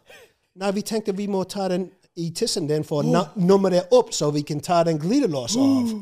[0.57, 1.91] Nei, vi tenkte vi må ta den
[2.27, 3.35] i tissen din for å oh.
[3.37, 5.95] numre det opp, så vi kan ta den glidelås av.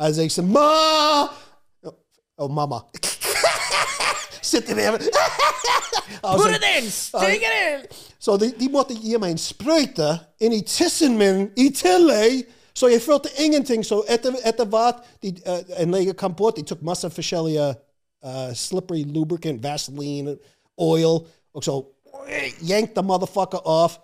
[0.00, 1.28] Altså, jeg sa Ma!
[2.40, 2.80] Og mamma
[4.50, 4.98] sitter der.
[6.22, 6.90] Put it in!
[6.90, 7.86] Stick it in!
[8.18, 10.08] så de, de måtte gi meg en sprøyte
[10.44, 12.42] inn i tissen min i tillegg.
[12.76, 13.84] Så jeg følte ingenting.
[13.86, 17.70] Så etter, etter hvert de, uh, en lege kom bort, de tok masse forskjellige
[18.24, 20.36] uh, slippery lubricant, Vaseline,
[20.78, 21.80] oil, og så
[22.62, 23.98] yanked the motherfucker off.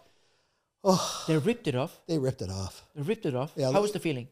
[1.26, 2.01] They ripped it off.
[2.07, 2.82] They ripped it off.
[2.95, 3.51] They ripped it off.
[3.57, 4.28] Yeah, How look- was the feeling?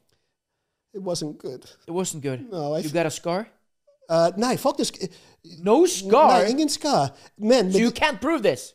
[0.94, 1.64] It wasn't good.
[1.88, 2.50] It wasn't good.
[2.52, 3.48] No, I you f- got a scar?
[4.08, 5.08] Uh, nei, faktisk
[5.62, 6.42] No scar?
[6.42, 7.10] Nei, ingen skar.
[7.38, 8.74] Men, So you can't prove this.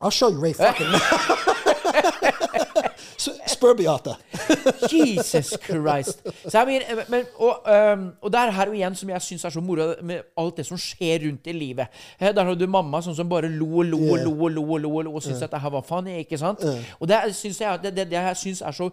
[0.00, 0.86] I'll show you right fucking
[3.52, 4.14] Spør Beate.
[4.92, 6.22] Jesus Christ.
[6.48, 7.60] Så jeg mener, men, og,
[7.92, 10.64] um, og det er her igjen som jeg syns er så moro, med alt det
[10.66, 11.86] som skjer rundt i livet.
[12.18, 14.24] Eh, Der har du mamma sånn som bare lo og lo og Yeah.
[14.26, 16.38] lo og lo og lo og, lo, og syns at det her var funny, ikke
[16.40, 16.64] sant?
[17.00, 18.88] Og det syns jeg det, det, det jeg synes er så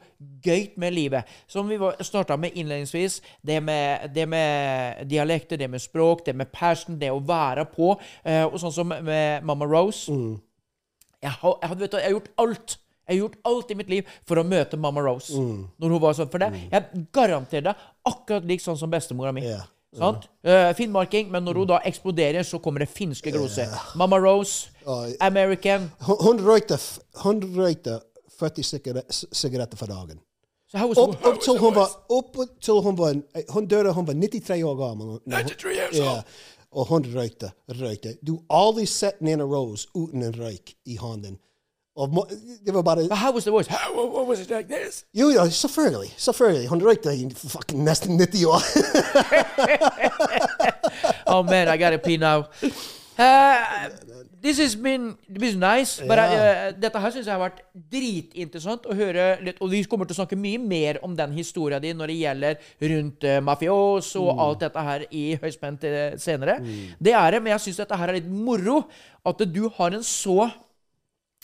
[0.45, 1.23] gøy med livet.
[1.47, 6.47] Som vi starta med innledningsvis, det med, det med dialekter, det med språk, det med
[6.53, 7.95] passion, det å være på,
[8.25, 10.11] eh, og sånn som med Mamma Rose.
[11.21, 12.77] Jeg har, jeg, vet jeg har gjort alt.
[13.09, 15.33] Jeg har gjort alt i mitt liv for å møte Mamma Rose.
[15.33, 16.29] Når hun var sånn.
[16.29, 19.41] For det, jeg garanterer deg akkurat lik sånn som bestemora mi.
[19.47, 19.65] Yeah.
[19.97, 20.27] Sant?
[20.45, 23.71] Uh, finnmarking, men når hun da eksploderer, så kommer det finske gloser.
[23.97, 24.69] Mamma Rose,
[25.19, 25.89] American.
[26.05, 27.95] Hun, hun røykte f- hun røykte
[28.39, 30.19] 40 sigaret- sigaretter for dagen.
[30.69, 33.15] Så was Opp, opp til hun var opp til hun var
[33.49, 35.19] Hun døde hun var 93 år gammel.
[35.25, 36.09] 93 år gammel.
[36.13, 36.23] old.
[36.71, 38.11] Og hun røykte, røykte.
[38.21, 41.39] Du har aldri sett Nina Rose uten en røyk i hånden.
[41.99, 42.23] Og må,
[42.65, 43.67] det var bare how was the voice?
[43.67, 45.03] How, what, was it like this?
[45.13, 46.13] Jo, ja, selvfølgelig.
[46.17, 46.67] Selvfølgelig.
[46.71, 48.61] Hun røykte i fucking nesten 90 år.
[51.29, 52.45] Oh man, I gotta pee now.
[53.19, 53.89] Uh,
[54.41, 56.01] this has been, been nice.
[56.07, 57.59] But I, uh, dette her syns jeg har vært
[57.91, 59.59] dritinteressant å høre litt.
[59.61, 62.71] Og vi kommer til å snakke mye mer om den historien din når det gjelder
[62.93, 66.17] rundt uh, mafios og alt dette her i høyspent senere.
[66.23, 66.57] senere.
[66.97, 68.81] Det er det, men jeg syns dette her er litt moro.
[69.27, 70.47] At du har en så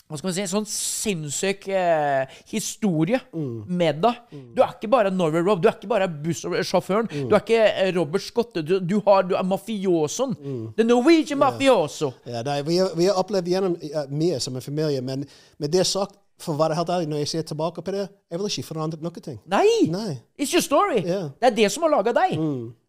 [0.06, 4.20] hva skal man si, en sånn sinnssyk eh, historie med deg.
[4.54, 7.08] Du er ikke bare Norway Rob, du er ikke bare bussjåføren.
[7.26, 10.36] Du er ikke eh, Robert Scott, Du, du, har, du er mafiosoen.
[10.78, 12.12] The Norwegian mafioso.
[12.26, 15.26] Ja, nei, vi, har, vi har opplevd gjennom uh, mye som en familie, men
[15.58, 18.38] med det sagt, for å være helt ærlig, når jeg ser tilbake på det, jeg
[18.38, 19.38] vil ikke forandre noen ting.
[19.50, 19.66] Nei!
[19.90, 20.18] Nei.
[20.38, 21.00] It's your story.
[21.00, 21.30] Yeah.
[21.40, 22.36] Det er det som har laga deg.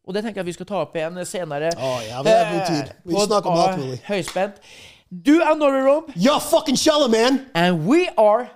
[0.08, 1.72] Og det tenker jeg vi skal ta opp igjen senere.
[1.74, 2.94] Å, ja, vi har god tid.
[3.08, 3.98] Vi snakker om alt av mulig.
[4.08, 4.62] Høyspent.
[5.10, 7.50] Du er Norway Rob, You're fucking shallow, man!
[7.56, 8.50] and we are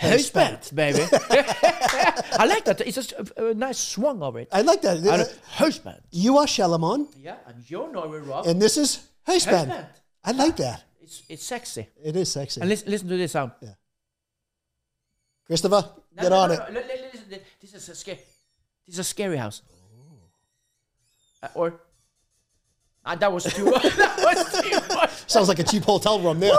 [0.00, 0.70] Høyspent.
[0.70, 1.00] Høyspent, baby.
[2.38, 2.80] I like that.
[2.86, 4.48] It's a nice swung over it.
[4.52, 4.98] I like that.
[5.04, 5.26] Er
[5.58, 6.00] Høyspent?
[6.10, 8.46] You are Shalomon, Yeah, and you're Norway Rob.
[8.46, 9.70] and this is Husband.
[9.70, 9.86] Husband.
[10.24, 10.84] I like that.
[11.02, 11.88] It's, it's sexy.
[12.04, 12.60] It is sexy.
[12.60, 13.52] And listen, listen to this sound.
[13.60, 13.74] Yeah.
[15.46, 15.84] Christopher,
[16.16, 17.46] No, get no, on no, it.
[17.60, 18.18] This is a scary.
[18.86, 19.62] This is a scary house.
[21.42, 21.80] Uh, or.
[23.10, 23.64] Ah, that was too.
[23.70, 25.10] that was too much.
[25.26, 26.52] Sounds like a cheap hotel room there.